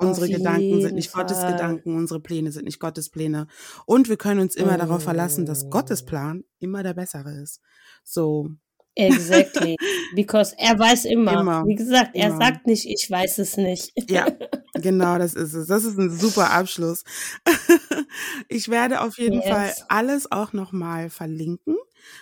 Unsere 0.00 0.28
Gedanken 0.28 0.80
sind 0.80 0.94
nicht 0.94 1.10
Fall. 1.10 1.24
Gottes 1.24 1.40
Gedanken, 1.40 1.96
unsere 1.96 2.20
Pläne 2.20 2.52
sind 2.52 2.64
nicht 2.66 2.78
Gottes 2.78 3.10
Pläne. 3.10 3.48
Und 3.84 4.08
wir 4.08 4.16
können 4.16 4.38
uns 4.40 4.54
immer 4.54 4.74
oh. 4.74 4.78
darauf 4.78 5.02
verlassen, 5.02 5.44
dass 5.44 5.70
Gottes 5.70 6.02
oh. 6.02 6.06
Plan 6.06 6.44
immer 6.60 6.84
der 6.84 6.94
bessere 6.94 7.32
ist. 7.42 7.60
So. 8.04 8.50
Exactly. 8.98 9.76
Because 10.14 10.54
er 10.58 10.78
weiß 10.78 11.04
immer. 11.04 11.40
immer 11.40 11.66
Wie 11.66 11.76
gesagt, 11.76 12.10
er 12.14 12.28
immer. 12.28 12.38
sagt 12.38 12.66
nicht, 12.66 12.86
ich 12.86 13.08
weiß 13.08 13.38
es 13.38 13.56
nicht. 13.56 13.92
Ja, 14.10 14.26
genau, 14.74 15.18
das 15.18 15.34
ist 15.34 15.54
es. 15.54 15.68
Das 15.68 15.84
ist 15.84 15.98
ein 15.98 16.10
super 16.10 16.50
Abschluss. 16.50 17.04
ich 18.48 18.68
werde 18.68 19.00
auf 19.00 19.16
jeden 19.18 19.40
yes. 19.40 19.48
Fall 19.48 19.72
alles 19.88 20.32
auch 20.32 20.52
nochmal 20.52 21.10
verlinken 21.10 21.76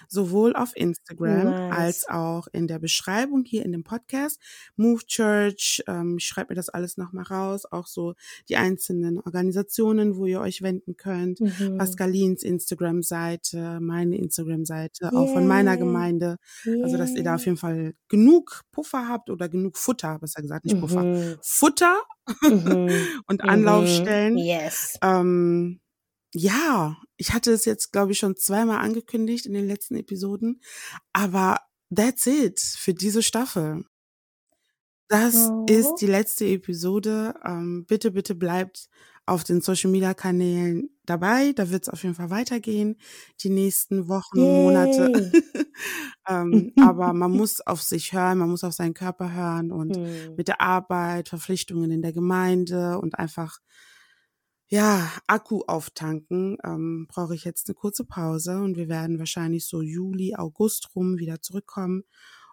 sowohl 0.08 0.54
auf 0.54 0.72
Instagram 0.74 1.44
nice. 1.50 1.72
als 1.72 2.08
auch 2.08 2.46
in 2.52 2.66
der 2.66 2.78
Beschreibung 2.78 3.44
hier 3.44 3.64
in 3.64 3.72
dem 3.72 3.84
Podcast. 3.84 4.40
Move 4.76 5.04
Church, 5.06 5.82
ähm, 5.86 6.16
ich 6.18 6.26
schreibe 6.26 6.52
mir 6.52 6.56
das 6.56 6.68
alles 6.68 6.96
nochmal 6.96 7.24
raus, 7.24 7.64
auch 7.70 7.86
so 7.86 8.14
die 8.48 8.56
einzelnen 8.56 9.18
Organisationen, 9.18 10.16
wo 10.16 10.26
ihr 10.26 10.40
euch 10.40 10.62
wenden 10.62 10.96
könnt. 10.96 11.40
Mhm. 11.40 11.78
Pascalins 11.78 12.42
Instagram-Seite, 12.42 13.78
meine 13.80 14.16
Instagram-Seite, 14.16 15.06
yeah. 15.06 15.14
auch 15.14 15.32
von 15.32 15.46
meiner 15.46 15.76
Gemeinde. 15.76 16.38
Yeah. 16.64 16.84
Also, 16.84 16.96
dass 16.96 17.14
ihr 17.14 17.22
da 17.22 17.36
auf 17.36 17.44
jeden 17.44 17.58
Fall 17.58 17.94
genug 18.08 18.62
Puffer 18.72 19.08
habt 19.08 19.30
oder 19.30 19.48
genug 19.48 19.76
Futter, 19.76 20.18
besser 20.18 20.42
gesagt, 20.42 20.64
nicht 20.64 20.80
Puffer, 20.80 21.04
mhm. 21.04 21.36
Futter 21.42 21.96
mhm. 22.42 22.90
und 23.26 23.42
Anlaufstellen. 23.42 24.38
Yes. 24.38 24.98
Ähm, 25.02 25.80
ja, 26.36 26.98
ich 27.16 27.32
hatte 27.32 27.50
es 27.52 27.64
jetzt, 27.64 27.92
glaube 27.92 28.12
ich, 28.12 28.18
schon 28.18 28.36
zweimal 28.36 28.78
angekündigt 28.78 29.46
in 29.46 29.54
den 29.54 29.66
letzten 29.66 29.96
Episoden, 29.96 30.60
aber 31.12 31.60
that's 31.94 32.26
it 32.26 32.60
für 32.60 32.92
diese 32.92 33.22
Staffel. 33.22 33.84
Das 35.08 35.48
oh. 35.48 35.64
ist 35.68 35.94
die 35.96 36.06
letzte 36.06 36.46
Episode. 36.46 37.34
Ähm, 37.44 37.86
bitte, 37.86 38.10
bitte 38.10 38.34
bleibt 38.34 38.88
auf 39.24 39.44
den 39.44 39.60
Social 39.60 39.90
Media 39.90 40.14
Kanälen 40.14 40.90
dabei. 41.04 41.52
Da 41.52 41.70
wird 41.70 41.84
es 41.84 41.88
auf 41.88 42.02
jeden 42.02 42.14
Fall 42.14 42.30
weitergehen, 42.30 42.96
die 43.42 43.50
nächsten 43.50 44.08
Wochen, 44.08 44.38
Yay. 44.38 44.62
Monate. 44.62 45.32
ähm, 46.28 46.72
aber 46.80 47.12
man 47.12 47.30
muss 47.36 47.60
auf 47.60 47.82
sich 47.82 48.12
hören, 48.12 48.38
man 48.38 48.50
muss 48.50 48.64
auf 48.64 48.74
seinen 48.74 48.94
Körper 48.94 49.32
hören 49.32 49.72
und 49.72 49.96
hm. 49.96 50.34
mit 50.36 50.48
der 50.48 50.60
Arbeit, 50.60 51.28
Verpflichtungen 51.28 51.90
in 51.92 52.02
der 52.02 52.12
Gemeinde 52.12 52.98
und 52.98 53.18
einfach 53.18 53.60
ja, 54.68 55.12
Akku 55.26 55.62
auftanken, 55.66 56.58
ähm, 56.64 57.06
brauche 57.08 57.34
ich 57.34 57.44
jetzt 57.44 57.68
eine 57.68 57.74
kurze 57.74 58.04
Pause 58.04 58.58
und 58.58 58.76
wir 58.76 58.88
werden 58.88 59.18
wahrscheinlich 59.18 59.66
so 59.66 59.80
Juli, 59.80 60.34
August 60.34 60.94
rum 60.96 61.18
wieder 61.18 61.40
zurückkommen. 61.40 62.04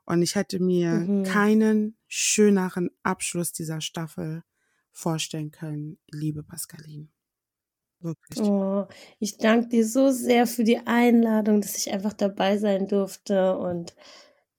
Und 0.06 0.21
ich 0.21 0.36
hätte 0.36 0.60
mir 0.60 0.91
mhm. 0.91 1.23
keinen 1.23 1.97
schöneren 2.08 2.89
Abschluss 3.04 3.54
dieser 3.54 3.82
Staffel 3.82 4.43
vorstellen 4.91 5.52
können, 5.52 5.97
liebe 6.12 6.43
Pascaline. 6.43 7.08
Wirklich. 7.99 8.41
Oh, 8.41 8.86
ich 9.19 9.38
danke 9.38 9.69
dir 9.69 9.88
so 9.88 10.12
sehr 10.12 10.45
für 10.45 10.65
die 10.65 10.86
Einladung, 10.86 11.62
dass 11.62 11.78
ich 11.78 11.91
einfach 11.91 12.13
dabei 12.13 12.58
sein 12.58 12.88
durfte 12.88 13.58
und 13.58 13.95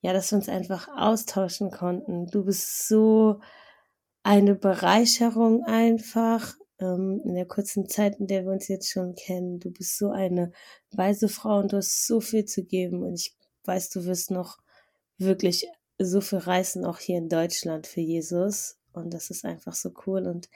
ja, 0.01 0.13
dass 0.13 0.33
wir 0.33 0.39
uns 0.39 0.49
einfach 0.49 0.89
austauschen 0.89 1.71
konnten. 1.71 2.27
Du 2.27 2.45
bist 2.45 2.89
so 2.89 3.41
eine 4.23 4.55
Bereicherung 4.55 5.63
einfach 5.65 6.55
ähm, 6.85 7.21
in 7.25 7.35
der 7.35 7.47
kurzen 7.47 7.89
Zeit, 7.89 8.19
in 8.21 8.27
der 8.27 8.45
wir 8.45 8.53
uns 8.53 8.69
jetzt 8.69 8.91
schon 8.91 9.15
kennen. 9.15 9.61
Du 9.61 9.71
bist 9.71 9.99
so 9.99 10.11
eine 10.11 10.53
weise 10.91 11.29
Frau 11.29 11.59
und 11.59 11.73
du 11.73 11.79
hast 11.79 12.07
so 12.07 12.21
viel 12.21 12.45
zu 12.45 12.65
geben. 12.65 13.03
Und 13.03 13.15
ich 13.15 13.35
weiß, 13.65 13.91
du 13.91 14.05
wirst 14.05 14.31
noch 14.31 14.59
wirklich 15.19 15.67
so 15.99 16.21
viel 16.21 16.39
reißen, 16.39 16.85
auch 16.85 16.99
hier 16.99 17.19
in 17.19 17.29
Deutschland 17.29 17.87
für 17.87 18.01
Jesus. 18.01 18.79
Und 18.93 19.15
das 19.15 19.31
ist 19.31 19.45
einfach 19.45 19.75
so 19.75 19.93
cool. 20.07 20.27
Und 20.27 20.49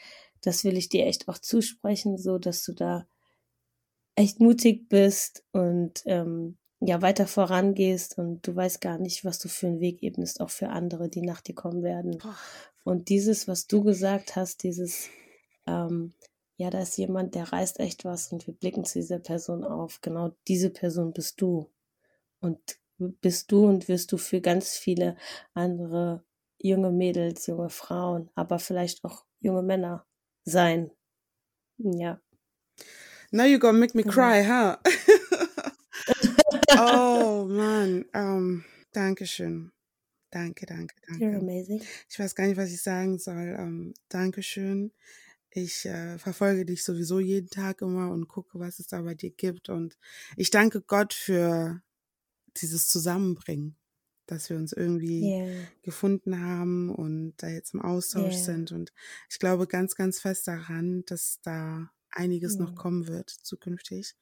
das 0.43 0.65
will 0.65 0.77
ich 0.77 0.89
dir 0.89 1.07
echt 1.07 1.29
auch 1.29 1.39
zusprechen, 1.39 2.19
so 2.19 2.39
dass 2.39 2.63
du 2.65 2.73
da 2.73 3.07
echt 4.15 4.41
mutig 4.41 4.89
bist 4.89 5.45
und 5.53 6.03
ähm, 6.07 6.59
ja 6.81 7.03
weiter 7.03 7.27
vorangehst 7.27 8.19
und 8.19 8.47
du 8.47 8.55
weißt 8.55 8.81
gar 8.81 8.99
nicht, 8.99 9.25
was 9.25 9.39
du 9.39 9.49
für 9.49 9.67
einen 9.67 9.81
Weg 9.81 10.03
ebnest, 10.03 10.41
auch 10.41 10.51
für 10.51 10.69
andere, 10.69 11.09
die 11.09 11.23
nach 11.23 11.41
dir 11.41 11.55
kommen 11.55 11.83
werden. 11.83 12.19
Und 12.85 13.09
dieses, 13.09 13.49
was 13.49 13.67
du 13.67 13.83
gesagt 13.83 14.37
hast, 14.37 14.63
dieses 14.63 15.09
ähm, 15.69 16.15
ja, 16.57 16.71
da 16.71 16.81
ist 16.81 16.97
jemand, 16.99 17.35
der 17.35 17.53
reißt 17.53 17.79
echt 17.79 18.05
was 18.05 18.33
und 18.33 18.47
wir 18.47 18.55
blicken 18.55 18.85
zu 18.85 18.99
dieser 18.99 19.21
Person 19.21 19.63
auf. 19.65 20.01
Genau 20.01 20.35
diese 20.49 20.71
Person 20.71 21.13
bist 21.13 21.41
du. 21.41 21.71
Und 22.41 22.79
bist 22.99 23.53
du 23.53 23.67
und 23.67 23.89
wirst 23.89 24.11
du 24.11 24.17
für 24.17 24.41
ganz 24.41 24.77
viele 24.77 25.17
andere 25.55 26.25
junge 26.61 26.91
Mädels, 26.91 27.47
junge 27.47 27.71
Frauen, 27.71 28.31
aber 28.35 28.59
vielleicht 28.59 29.05
auch 29.05 29.25
junge 29.41 29.63
Männer 29.63 30.05
sein. 30.45 30.91
Ja. 31.79 32.21
Now 33.31 33.45
you 33.45 33.59
gonna 33.59 33.79
make 33.79 33.97
me 33.97 34.03
genau. 34.03 34.15
cry, 34.15 34.45
huh? 34.45 34.79
oh 36.79 37.47
man, 37.49 38.03
um, 38.03 38.05
ähm, 38.15 38.65
Dankeschön. 38.93 39.71
Danke, 40.31 40.67
danke, 40.67 40.95
danke. 41.07 41.25
You're 41.25 41.39
amazing. 41.39 41.83
Ich 42.09 42.19
weiß 42.19 42.35
gar 42.35 42.47
nicht, 42.47 42.57
was 42.57 42.71
ich 42.71 42.83
sagen 42.83 43.19
soll. 43.19 43.55
Um, 43.59 43.59
ähm, 43.59 43.95
Dankeschön. 44.09 44.93
Ich 45.63 45.87
äh, 45.87 46.19
verfolge 46.19 46.65
dich 46.65 46.85
sowieso 46.85 47.19
jeden 47.19 47.51
Tag 47.51 47.83
immer 47.83 48.11
und 48.11 48.29
gucke, 48.29 48.61
was 48.61 48.79
es 48.79 48.87
da 48.87 49.03
bei 49.03 49.15
dir 49.15 49.31
gibt. 49.31 49.69
Und 49.69 49.99
ich 50.37 50.51
danke 50.51 50.81
Gott 50.81 51.15
für 51.15 51.83
dieses 52.57 52.89
Zusammenbringen, 52.89 53.77
dass 54.27 54.51
wir 54.51 54.57
uns 54.57 54.73
irgendwie 54.73 55.25
yeah. 55.25 55.67
gefunden 55.83 56.41
haben 56.41 56.95
und 56.95 57.35
da 57.39 57.49
jetzt 57.49 57.75
im 57.75 57.83
Austausch 57.83 58.35
yeah. 58.35 58.45
sind. 58.45 58.73
Und 58.73 58.93
ich 59.29 59.39
glaube 59.39 59.67
ganz, 59.67 59.97
ganz 59.97 60.21
fest 60.21 60.47
daran, 60.47 61.05
dass 61.07 61.41
da 61.43 61.91
einiges 62.11 62.55
yeah. 62.55 62.65
noch 62.65 62.75
kommen 62.77 63.09
wird 63.09 63.31
zukünftig. 63.31 64.15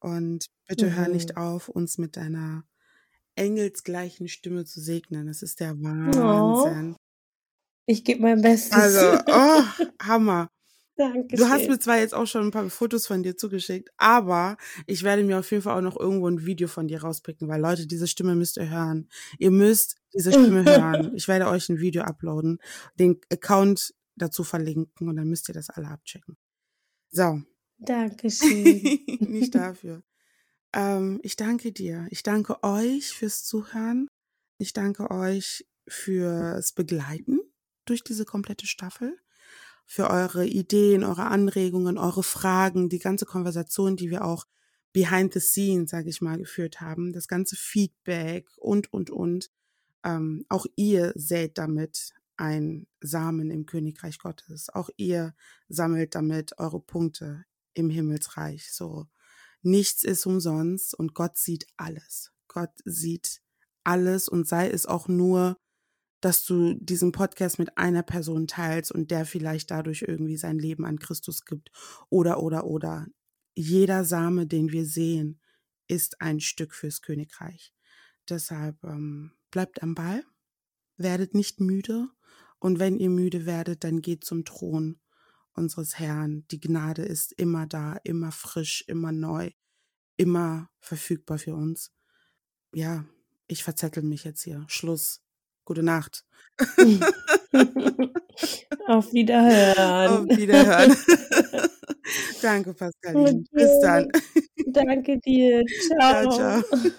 Und 0.00 0.46
bitte 0.66 0.86
mhm. 0.86 0.96
hör 0.96 1.08
nicht 1.08 1.30
mhm. 1.30 1.36
auf, 1.36 1.68
uns 1.68 1.98
mit 1.98 2.16
deiner 2.16 2.64
engelsgleichen 3.36 4.26
Stimme 4.26 4.64
zu 4.64 4.80
segnen. 4.80 5.28
Das 5.28 5.42
ist 5.42 5.60
der 5.60 5.74
oh. 5.74 5.82
Wahnsinn. 5.82 6.94
Oh. 6.94 6.96
Ich 7.86 8.04
gebe 8.04 8.22
mein 8.22 8.42
Bestes. 8.42 8.72
Also, 8.72 9.22
oh, 9.26 9.84
Hammer. 10.02 10.48
Dankeschön. 10.96 11.46
Du 11.46 11.50
hast 11.50 11.68
mir 11.68 11.78
zwar 11.78 11.98
jetzt 11.98 12.14
auch 12.14 12.26
schon 12.26 12.46
ein 12.46 12.50
paar 12.50 12.68
Fotos 12.68 13.06
von 13.06 13.22
dir 13.22 13.36
zugeschickt, 13.36 13.90
aber 13.96 14.56
ich 14.86 15.02
werde 15.02 15.24
mir 15.24 15.38
auf 15.38 15.50
jeden 15.50 15.62
Fall 15.62 15.78
auch 15.78 15.82
noch 15.82 15.98
irgendwo 15.98 16.28
ein 16.28 16.44
Video 16.44 16.68
von 16.68 16.86
dir 16.86 17.02
rauspicken, 17.02 17.48
weil 17.48 17.60
Leute, 17.60 17.86
diese 17.86 18.06
Stimme 18.06 18.34
müsst 18.34 18.58
ihr 18.58 18.68
hören. 18.68 19.08
Ihr 19.38 19.50
müsst 19.50 19.96
diese 20.14 20.32
Stimme 20.32 20.64
hören. 20.64 21.14
Ich 21.14 21.28
werde 21.28 21.48
euch 21.48 21.68
ein 21.68 21.80
Video 21.80 22.02
uploaden, 22.02 22.58
den 22.98 23.20
Account 23.30 23.94
dazu 24.16 24.44
verlinken 24.44 25.08
und 25.08 25.16
dann 25.16 25.28
müsst 25.28 25.48
ihr 25.48 25.54
das 25.54 25.70
alle 25.70 25.88
abchecken. 25.88 26.36
So. 27.10 27.40
Dankeschön. 27.78 29.00
Nicht 29.20 29.54
dafür. 29.54 30.02
ähm, 30.74 31.20
ich 31.22 31.36
danke 31.36 31.72
dir. 31.72 32.06
Ich 32.10 32.22
danke 32.22 32.62
euch 32.62 33.12
fürs 33.12 33.44
Zuhören. 33.44 34.08
Ich 34.58 34.72
danke 34.74 35.10
euch 35.10 35.66
fürs 35.88 36.72
Begleiten 36.72 37.40
durch 37.86 38.04
diese 38.04 38.24
komplette 38.24 38.66
Staffel 38.66 39.18
für 39.92 40.08
eure 40.08 40.46
Ideen, 40.46 41.04
eure 41.04 41.26
Anregungen, 41.26 41.98
eure 41.98 42.22
Fragen, 42.22 42.88
die 42.88 42.98
ganze 42.98 43.26
Konversation, 43.26 43.94
die 43.94 44.10
wir 44.10 44.24
auch 44.24 44.46
behind 44.94 45.34
the 45.34 45.40
scenes, 45.40 45.90
sage 45.90 46.08
ich 46.08 46.22
mal, 46.22 46.38
geführt 46.38 46.80
haben, 46.80 47.12
das 47.12 47.28
ganze 47.28 47.56
Feedback 47.56 48.48
und, 48.56 48.90
und, 48.90 49.10
und. 49.10 49.50
Ähm, 50.02 50.46
auch 50.48 50.64
ihr 50.76 51.12
sät 51.14 51.58
damit 51.58 52.14
ein 52.38 52.86
Samen 53.02 53.50
im 53.50 53.66
Königreich 53.66 54.18
Gottes. 54.18 54.70
Auch 54.70 54.88
ihr 54.96 55.34
sammelt 55.68 56.14
damit 56.14 56.58
eure 56.58 56.80
Punkte 56.80 57.44
im 57.74 57.90
Himmelsreich. 57.90 58.72
So, 58.72 59.08
nichts 59.60 60.04
ist 60.04 60.24
umsonst 60.24 60.94
und 60.94 61.12
Gott 61.12 61.36
sieht 61.36 61.66
alles. 61.76 62.32
Gott 62.48 62.72
sieht 62.86 63.42
alles 63.84 64.26
und 64.26 64.48
sei 64.48 64.70
es 64.70 64.86
auch 64.86 65.06
nur 65.06 65.58
dass 66.22 66.44
du 66.44 66.74
diesen 66.74 67.10
Podcast 67.10 67.58
mit 67.58 67.76
einer 67.76 68.04
Person 68.04 68.46
teilst 68.46 68.92
und 68.92 69.10
der 69.10 69.26
vielleicht 69.26 69.70
dadurch 69.72 70.02
irgendwie 70.06 70.36
sein 70.36 70.58
Leben 70.58 70.86
an 70.86 71.00
Christus 71.00 71.44
gibt. 71.44 71.70
Oder, 72.08 72.40
oder, 72.42 72.64
oder. 72.64 73.06
Jeder 73.54 74.04
Same, 74.04 74.46
den 74.46 74.70
wir 74.70 74.86
sehen, 74.86 75.40
ist 75.88 76.20
ein 76.20 76.40
Stück 76.40 76.74
fürs 76.74 77.02
Königreich. 77.02 77.74
Deshalb 78.28 78.82
ähm, 78.84 79.32
bleibt 79.50 79.82
am 79.82 79.96
Ball, 79.96 80.24
werdet 80.96 81.34
nicht 81.34 81.60
müde 81.60 82.08
und 82.60 82.78
wenn 82.78 82.98
ihr 82.98 83.10
müde 83.10 83.44
werdet, 83.44 83.82
dann 83.82 84.00
geht 84.00 84.24
zum 84.24 84.44
Thron 84.44 85.00
unseres 85.54 85.98
Herrn. 85.98 86.46
Die 86.52 86.60
Gnade 86.60 87.02
ist 87.02 87.32
immer 87.32 87.66
da, 87.66 87.96
immer 88.04 88.30
frisch, 88.30 88.84
immer 88.86 89.10
neu, 89.10 89.50
immer 90.16 90.70
verfügbar 90.78 91.38
für 91.38 91.56
uns. 91.56 91.92
Ja, 92.72 93.04
ich 93.48 93.64
verzettel 93.64 94.04
mich 94.04 94.22
jetzt 94.22 94.42
hier. 94.42 94.64
Schluss. 94.68 95.21
Gute 95.64 95.82
Nacht. 95.82 96.24
Auf 98.86 99.12
Wiederhören. 99.12 100.30
Auf 100.30 100.36
Wiederhören. 100.36 100.96
Danke, 102.42 102.74
Pascaline. 102.74 103.44
Bis 103.52 103.80
dann. 103.80 104.08
Danke 104.66 105.18
dir. 105.18 105.64
Ciao. 105.86 106.30
ciao, 106.30 106.62
ciao. 106.62 106.92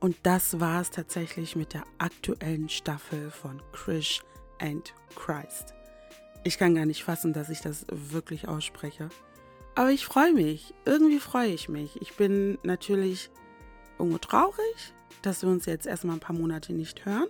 Und 0.00 0.16
das 0.22 0.58
war 0.58 0.80
es 0.80 0.90
tatsächlich 0.90 1.56
mit 1.56 1.74
der 1.74 1.84
aktuellen 1.98 2.68
Staffel 2.70 3.30
von 3.30 3.60
Krish 3.72 4.22
and 4.58 4.94
Christ. 5.14 5.74
Ich 6.42 6.56
kann 6.56 6.74
gar 6.74 6.86
nicht 6.86 7.04
fassen, 7.04 7.34
dass 7.34 7.50
ich 7.50 7.60
das 7.60 7.84
wirklich 7.90 8.48
ausspreche. 8.48 9.10
Aber 9.74 9.90
ich 9.90 10.06
freue 10.06 10.32
mich. 10.32 10.72
Irgendwie 10.86 11.18
freue 11.18 11.50
ich 11.50 11.68
mich. 11.68 12.00
Ich 12.00 12.16
bin 12.16 12.58
natürlich 12.62 13.30
irgendwo 14.00 14.18
traurig, 14.18 14.92
dass 15.22 15.42
wir 15.42 15.50
uns 15.50 15.66
jetzt 15.66 15.86
erstmal 15.86 16.16
ein 16.16 16.20
paar 16.20 16.36
Monate 16.36 16.72
nicht 16.72 17.04
hören. 17.06 17.28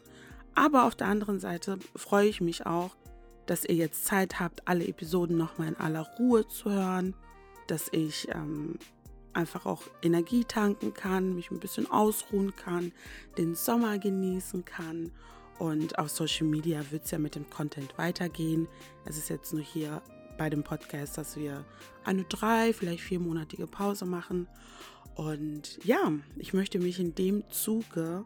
Aber 0.55 0.85
auf 0.85 0.95
der 0.95 1.09
anderen 1.09 1.41
Seite 1.41 1.79
freue 1.95 2.29
ich 2.29 2.41
mich 2.41 2.67
auch, 2.67 2.91
dass 3.47 3.65
ihr 3.65 3.75
jetzt 3.75 4.05
Zeit 4.05 4.41
habt, 4.41 4.67
alle 4.69 4.87
Episoden 4.87 5.37
nochmal 5.37 5.69
in 5.69 5.77
aller 5.77 6.07
Ruhe 6.19 6.47
zu 6.47 6.71
hören, 6.71 7.15
dass 7.67 7.89
ich 7.93 8.29
ähm, 8.33 8.79
einfach 9.33 9.67
auch 9.67 9.83
Energie 10.03 10.45
tanken 10.45 10.95
kann, 10.95 11.35
mich 11.35 11.51
ein 11.51 11.61
bisschen 11.61 11.91
ausruhen 11.91 12.55
kann, 12.55 12.93
den 13.39 13.55
Sommer 13.55 13.99
genießen 13.99 14.65
kann. 14.65 15.13
Und 15.59 15.99
auf 15.99 16.09
Social 16.11 16.47
Media 16.47 16.83
wird 16.91 17.05
es 17.05 17.11
ja 17.11 17.19
mit 17.19 17.35
dem 17.35 17.49
Content 17.51 17.97
weitergehen. 17.99 18.67
Es 19.05 19.19
ist 19.19 19.29
jetzt 19.29 19.53
nur 19.53 19.63
hier 19.63 20.03
bei 20.39 20.49
dem 20.49 20.63
Podcast, 20.65 21.19
dass 21.19 21.37
wir 21.37 21.65
eine 22.05 22.25
drei, 22.25 22.73
vielleicht 22.73 23.03
viermonatige 23.03 23.67
Pause 23.67 24.07
machen. 24.07 24.49
Und 25.21 25.85
ja, 25.85 26.15
ich 26.39 26.55
möchte 26.55 26.79
mich 26.79 26.99
in 26.99 27.15
dem 27.15 27.45
Zuge 27.51 28.25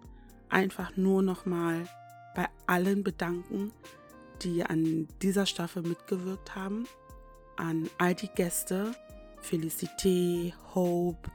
einfach 0.49 0.97
nur 0.97 1.23
nochmal 1.23 1.89
bei 2.37 2.47
allen 2.69 3.03
bedanken, 3.03 3.73
die 4.43 4.63
an 4.63 5.09
dieser 5.21 5.45
Staffel 5.45 5.83
mitgewirkt 5.83 6.55
haben. 6.55 6.87
An 7.57 7.91
all 7.99 8.15
die 8.15 8.29
Gäste, 8.29 8.95
Felicité, 9.43 10.53
Hope, 10.73 11.29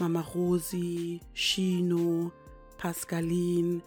Mama 0.00 0.22
Rosi, 0.22 1.20
Chino, 1.34 2.32
Pascaline. 2.76 3.82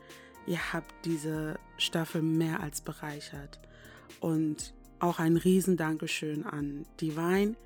Ihr 0.47 0.71
habt 0.71 0.93
diese 1.03 1.59
Staffel 1.75 2.21
mehr 2.21 2.61
als 2.61 2.79
bereichert. 2.79 3.59
Und 4.21 4.73
auch 4.99 5.19
ein 5.19 5.35
Riesendankeschön 5.35 6.45
an 6.45 6.85
Divine, 7.01 7.57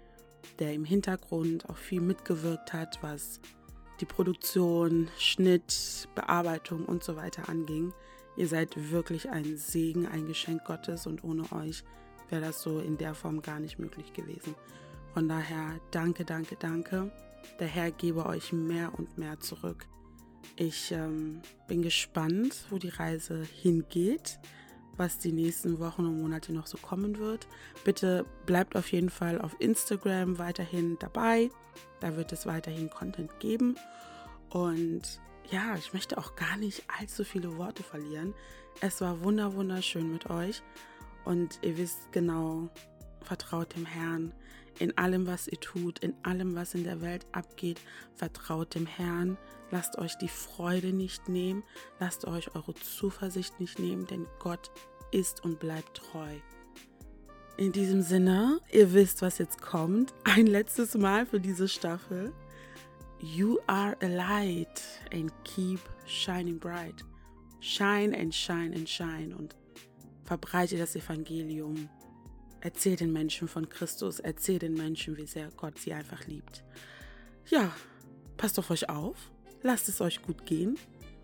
der 0.60 0.74
im 0.74 0.86
Hintergrund 0.86 1.70
auch 1.70 1.78
viel 1.78 2.02
mitgewirkt 2.02 2.74
hat, 2.74 3.00
was 3.02 3.40
die 4.00 4.06
Produktion, 4.06 5.10
Schnitt, 5.18 6.08
Bearbeitung 6.16 6.86
und 6.86 7.04
so 7.04 7.16
weiter 7.16 7.50
anging. 7.50 7.94
Ihr 8.36 8.48
seid 8.48 8.92
wirklich 8.92 9.30
ein 9.30 9.58
Segen, 9.58 10.08
ein 10.08 10.26
Geschenk 10.26 10.66
Gottes 10.66 11.06
und 11.08 11.24
ohne 11.24 11.44
euch 11.52 11.84
wäre 12.30 12.42
das 12.42 12.62
so 12.62 12.80
in 12.80 12.98
der 12.98 13.14
Form 13.14 13.42
gar 13.42 13.60
nicht 13.60 13.80
möglich 13.80 14.14
gewesen. 14.14 14.56
Von 15.14 15.30
daher 15.30 15.80
danke, 15.92 16.26
danke, 16.26 16.56
danke. 16.58 17.12
Der 17.60 17.68
Herr 17.68 17.92
gebe 17.92 18.26
euch 18.26 18.52
mehr 18.52 18.92
und 18.98 19.18
mehr 19.18 19.40
zurück. 19.40 19.86
Ich 20.56 20.92
ähm, 20.92 21.42
bin 21.68 21.82
gespannt, 21.82 22.66
wo 22.70 22.78
die 22.78 22.90
Reise 22.90 23.44
hingeht, 23.44 24.40
was 24.98 25.18
die 25.18 25.32
nächsten 25.32 25.80
Wochen 25.80 26.06
und 26.06 26.22
Monate 26.22 26.54
noch 26.54 26.68
so 26.68 26.78
kommen 26.78 27.18
wird. 27.18 27.48
Bitte 27.84 28.26
bleibt 28.46 28.76
auf 28.76 28.92
jeden 28.92 29.10
Fall 29.10 29.42
auf 29.42 29.56
Instagram 29.60 30.38
weiterhin 30.38 30.98
dabei. 31.00 31.50
Da 32.00 32.16
wird 32.16 32.32
es 32.32 32.46
weiterhin 32.46 32.90
Content 32.90 33.40
geben. 33.40 33.76
Und 34.50 35.20
ja, 35.50 35.76
ich 35.76 35.94
möchte 35.94 36.18
auch 36.18 36.36
gar 36.36 36.58
nicht 36.58 36.84
allzu 37.00 37.24
viele 37.24 37.58
Worte 37.58 37.84
verlieren. 37.84 38.34
Es 38.82 39.02
war 39.02 39.22
wunder 39.22 39.54
wunderschön 39.54 40.12
mit 40.12 40.30
euch 40.30 40.62
und 41.26 41.60
ihr 41.62 41.78
wisst 41.78 42.12
genau, 42.12 42.70
vertraut 43.22 43.76
dem 43.76 43.86
Herrn 43.86 44.34
in 44.80 44.98
allem, 44.98 45.28
was 45.28 45.48
ihr 45.48 45.60
tut, 45.60 46.00
in 46.00 46.14
allem, 46.24 46.56
was 46.56 46.74
in 46.74 46.84
der 46.84 47.02
Welt 47.02 47.26
abgeht. 47.32 47.80
Vertraut 48.16 48.76
dem 48.76 48.86
Herrn. 48.86 49.38
Lasst 49.72 49.98
euch 49.98 50.18
die 50.18 50.28
Freude 50.28 50.94
nicht 50.94 51.30
nehmen. 51.30 51.64
Lasst 52.00 52.26
euch 52.26 52.56
eure 52.56 52.74
Zuversicht 52.76 53.60
nicht 53.60 53.80
nehmen, 53.80 54.06
denn 54.08 54.28
Gott 54.40 54.72
ist 55.12 55.44
und 55.44 55.60
bleibt 55.60 55.98
treu. 55.98 56.36
In 57.56 57.72
diesem 57.72 58.02
Sinne, 58.02 58.60
ihr 58.72 58.94
wisst, 58.94 59.22
was 59.22 59.38
jetzt 59.38 59.62
kommt. 59.62 60.14
Ein 60.24 60.48
letztes 60.48 60.96
Mal 60.96 61.26
für 61.26 61.40
diese 61.40 61.68
Staffel. 61.68 62.34
You 63.20 63.60
are 63.68 63.96
a 64.02 64.08
light 64.08 64.82
and 65.14 65.32
keep 65.44 65.80
shining 66.06 66.60
bright. 66.60 67.06
Shine 67.60 68.14
and 68.18 68.34
shine 68.34 68.76
and 68.76 68.90
shine 68.90 69.36
und 69.36 69.56
verbreite 70.26 70.78
das 70.78 70.96
Evangelium. 70.96 71.90
Erzähl 72.66 72.96
den 72.96 73.12
Menschen 73.12 73.50
von 73.50 73.68
Christus, 73.68 74.22
erzähl 74.22 74.58
den 74.58 74.74
Menschen, 74.74 75.18
wie 75.18 75.26
sehr 75.26 75.50
Gott 75.58 75.78
sie 75.78 75.92
einfach 75.92 76.26
liebt. 76.28 76.64
Ja, 77.50 77.76
passt 78.38 78.58
auf 78.58 78.72
euch 78.72 78.88
auf, 78.88 79.18
lasst 79.64 79.90
es 79.90 80.00
euch 80.00 80.22
gut 80.22 80.46
gehen 80.46 80.78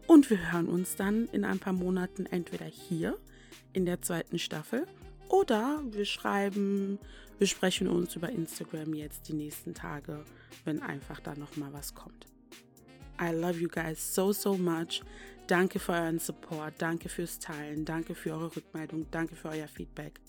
und 0.05 0.29
wir 0.29 0.51
hören 0.51 0.67
uns 0.67 0.97
dann 0.97 1.29
in 1.31 1.45
ein 1.45 1.57
paar 1.57 1.71
Monaten 1.71 2.25
entweder 2.25 2.65
hier 2.65 3.17
in 3.71 3.85
der 3.85 4.01
zweiten 4.01 4.37
Staffel 4.37 4.85
oder 5.29 5.81
wir 5.91 6.03
schreiben, 6.03 6.99
wir 7.37 7.47
sprechen 7.47 7.87
uns 7.87 8.17
über 8.17 8.27
Instagram 8.29 8.93
jetzt 8.93 9.29
die 9.29 9.33
nächsten 9.33 9.73
Tage, 9.73 10.25
wenn 10.65 10.81
einfach 10.81 11.21
da 11.21 11.35
nochmal 11.35 11.71
was 11.71 11.95
kommt. 11.95 12.25
I 13.21 13.33
love 13.33 13.57
you 13.57 13.69
guys 13.69 14.13
so, 14.13 14.33
so 14.33 14.57
much. 14.57 15.03
Danke 15.47 15.79
für 15.79 15.93
euren 15.93 16.19
Support, 16.19 16.73
danke 16.79 17.07
fürs 17.07 17.39
Teilen, 17.39 17.85
danke 17.85 18.13
für 18.13 18.31
eure 18.31 18.53
Rückmeldung, 18.53 19.07
danke 19.09 19.37
für 19.37 19.47
euer 19.47 19.69
Feedback. 19.69 20.19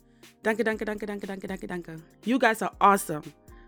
Danke, 0.42 0.64
danke, 0.64 0.85
danke, 0.85 1.06
danke, 1.06 1.26
danke, 1.26 1.46
danke, 1.46 1.66
danke. 1.66 1.96
You 2.24 2.38
guys 2.38 2.62
are 2.62 2.72
awesome. 2.80 3.22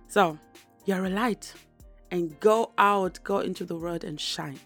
So, 0.09 0.39
you're 0.85 1.05
a 1.05 1.09
light. 1.09 1.55
And 2.11 2.39
go 2.41 2.73
out, 2.77 3.23
go 3.25 3.39
into 3.39 3.65
the 3.65 3.75
world 3.75 4.05
and 4.05 4.21
shine. 4.21 4.61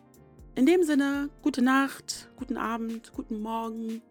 In 0.57 0.67
dem 0.67 0.83
Sinne, 0.83 1.31
gute 1.43 1.63
Nacht, 1.63 2.29
guten 2.37 2.57
Abend, 2.57 3.13
guten 3.13 3.41
Morgen, 3.41 4.03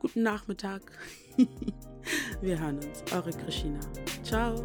guten 0.00 0.22
Nachmittag. 0.22 0.82
Wir 2.40 2.58
hören 2.58 2.76
uns. 2.76 3.02
Eure 3.12 3.32
Christina. 3.32 3.80
Ciao. 4.22 4.64